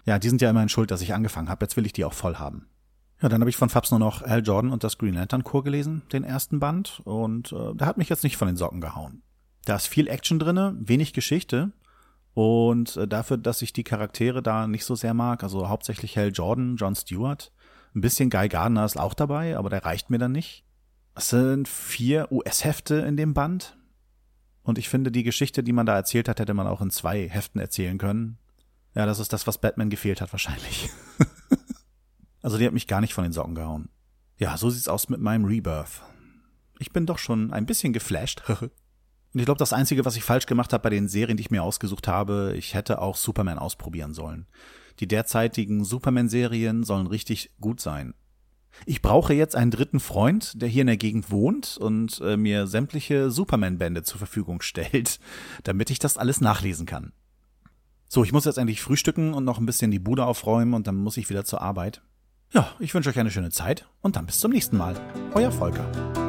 Ja, 0.06 0.20
die 0.20 0.30
sind 0.30 0.42
ja 0.42 0.50
immerhin 0.50 0.70
schuld, 0.70 0.92
dass 0.92 1.02
ich 1.02 1.14
angefangen 1.14 1.50
habe. 1.50 1.64
Jetzt 1.64 1.76
will 1.76 1.86
ich 1.86 1.94
die 1.94 2.06
auch 2.06 2.14
voll 2.14 2.36
haben. 2.36 2.68
Ja, 3.22 3.28
dann 3.28 3.42
habe 3.42 3.50
ich 3.50 3.58
von 3.58 3.70
Fabs 3.70 3.92
nur 3.92 4.00
noch 4.00 4.22
Al 4.22 4.44
Jordan 4.44 4.72
und 4.72 4.84
das 4.84 4.98
Green 4.98 5.16
Lantern 5.16 5.44
Chor 5.44 5.64
gelesen, 5.64 6.04
den 6.14 6.24
ersten 6.24 6.60
Band, 6.60 7.02
und 7.04 7.52
äh, 7.52 7.76
der 7.76 7.86
hat 7.86 7.98
mich 7.98 8.08
jetzt 8.08 8.24
nicht 8.24 8.38
von 8.38 8.48
den 8.48 8.56
Socken 8.56 8.80
gehauen. 8.80 9.24
Da 9.66 9.76
ist 9.76 9.88
viel 9.88 10.08
Action 10.08 10.40
drinne, 10.40 10.76
wenig 10.80 11.12
Geschichte, 11.12 11.74
und 12.34 12.96
äh, 12.96 13.08
dafür, 13.08 13.38
dass 13.38 13.62
ich 13.62 13.74
die 13.74 13.84
Charaktere 13.84 14.42
da 14.42 14.68
nicht 14.68 14.86
so 14.86 14.96
sehr 14.96 15.14
mag, 15.14 15.44
also 15.44 15.68
hauptsächlich 15.68 16.18
Hal 16.18 16.32
Jordan, 16.34 16.78
John 16.78 16.96
Stewart, 16.96 17.52
ein 17.96 18.02
bisschen 18.02 18.30
Guy 18.30 18.50
Gardner 18.50 18.86
ist 18.86 18.98
auch 18.98 19.14
dabei, 19.14 19.58
aber 19.58 19.70
der 19.70 19.84
reicht 19.84 20.10
mir 20.10 20.18
dann 20.18 20.32
nicht. 20.32 20.64
Es 21.16 21.30
sind 21.30 21.68
vier 21.68 22.32
US-Hefte 22.32 22.96
in 22.96 23.18
dem 23.18 23.34
Band. 23.34 23.78
Und 24.64 24.78
ich 24.78 24.90
finde, 24.90 25.12
die 25.12 25.24
Geschichte, 25.24 25.64
die 25.64 25.74
man 25.74 25.86
da 25.86 25.96
erzählt 25.96 26.30
hat, 26.30 26.40
hätte 26.40 26.54
man 26.54 26.68
auch 26.68 26.82
in 26.82 26.92
zwei 26.92 27.28
Heften 27.28 27.60
erzählen 27.60 27.98
können. 27.98 28.38
Ja, 28.96 29.06
das 29.06 29.20
ist 29.20 29.34
das, 29.34 29.48
was 29.48 29.60
Batman 29.60 29.90
gefehlt 29.90 30.22
hat, 30.22 30.32
wahrscheinlich. 30.32 30.90
also 32.42 32.58
die 32.58 32.66
hat 32.66 32.74
mich 32.74 32.88
gar 32.88 33.02
nicht 33.02 33.14
von 33.14 33.24
den 33.24 33.34
Socken 33.34 33.56
gehauen. 33.56 33.90
Ja, 34.38 34.58
so 34.58 34.70
sieht's 34.70 34.88
aus 34.88 35.10
mit 35.10 35.20
meinem 35.20 35.46
Rebirth. 35.46 36.02
Ich 36.80 36.92
bin 36.92 37.06
doch 37.06 37.18
schon 37.18 37.52
ein 37.52 37.66
bisschen 37.66 37.94
geflasht. 37.94 38.44
Und 39.34 39.40
ich 39.40 39.46
glaube, 39.46 39.60
das 39.60 39.74
Einzige, 39.74 40.06
was 40.06 40.16
ich 40.16 40.24
falsch 40.24 40.48
gemacht 40.48 40.74
habe 40.74 40.84
bei 40.84 40.90
den 40.90 41.08
Serien, 41.08 41.38
die 41.38 41.42
ich 41.42 41.52
mir 41.52 41.62
ausgesucht 41.62 42.08
habe, 42.08 42.54
ich 42.56 42.74
hätte 42.74 43.00
auch 43.00 43.16
Superman 43.16 43.60
ausprobieren 43.60 44.14
sollen. 44.14 44.48
Die 45.00 45.08
derzeitigen 45.08 45.84
Superman-Serien 45.84 46.84
sollen 46.84 47.08
richtig 47.08 47.52
gut 47.60 47.80
sein. 47.80 48.14
Ich 48.86 49.02
brauche 49.02 49.34
jetzt 49.34 49.56
einen 49.56 49.72
dritten 49.72 50.00
Freund, 50.00 50.62
der 50.62 50.70
hier 50.70 50.82
in 50.82 50.88
der 50.88 50.98
Gegend 50.98 51.32
wohnt 51.32 51.78
und 51.78 52.22
äh, 52.22 52.38
mir 52.38 52.68
sämtliche 52.68 53.32
Superman-Bände 53.32 54.04
zur 54.04 54.20
Verfügung 54.20 54.62
stellt, 54.62 55.20
damit 55.64 55.90
ich 55.90 56.00
das 56.00 56.18
alles 56.18 56.42
nachlesen 56.42 56.86
kann. 56.86 57.12
So, 58.08 58.24
ich 58.24 58.32
muss 58.32 58.46
jetzt 58.46 58.58
endlich 58.58 58.82
frühstücken 58.82 59.34
und 59.34 59.46
noch 59.46 59.60
ein 59.60 59.66
bisschen 59.66 59.92
die 59.92 60.00
Bude 60.00 60.26
aufräumen 60.26 60.74
und 60.74 60.88
dann 60.88 60.96
muss 60.96 61.18
ich 61.18 61.30
wieder 61.30 61.46
zur 61.46 61.62
Arbeit. 61.62 62.02
Ja, 62.52 62.72
ich 62.80 62.94
wünsche 62.96 63.10
euch 63.10 63.20
eine 63.20 63.32
schöne 63.32 63.52
Zeit 63.52 63.88
und 64.02 64.16
dann 64.16 64.26
bis 64.26 64.40
zum 64.40 64.52
nächsten 64.52 64.78
Mal. 64.78 64.96
Euer 65.36 65.52
Volker. 65.52 66.29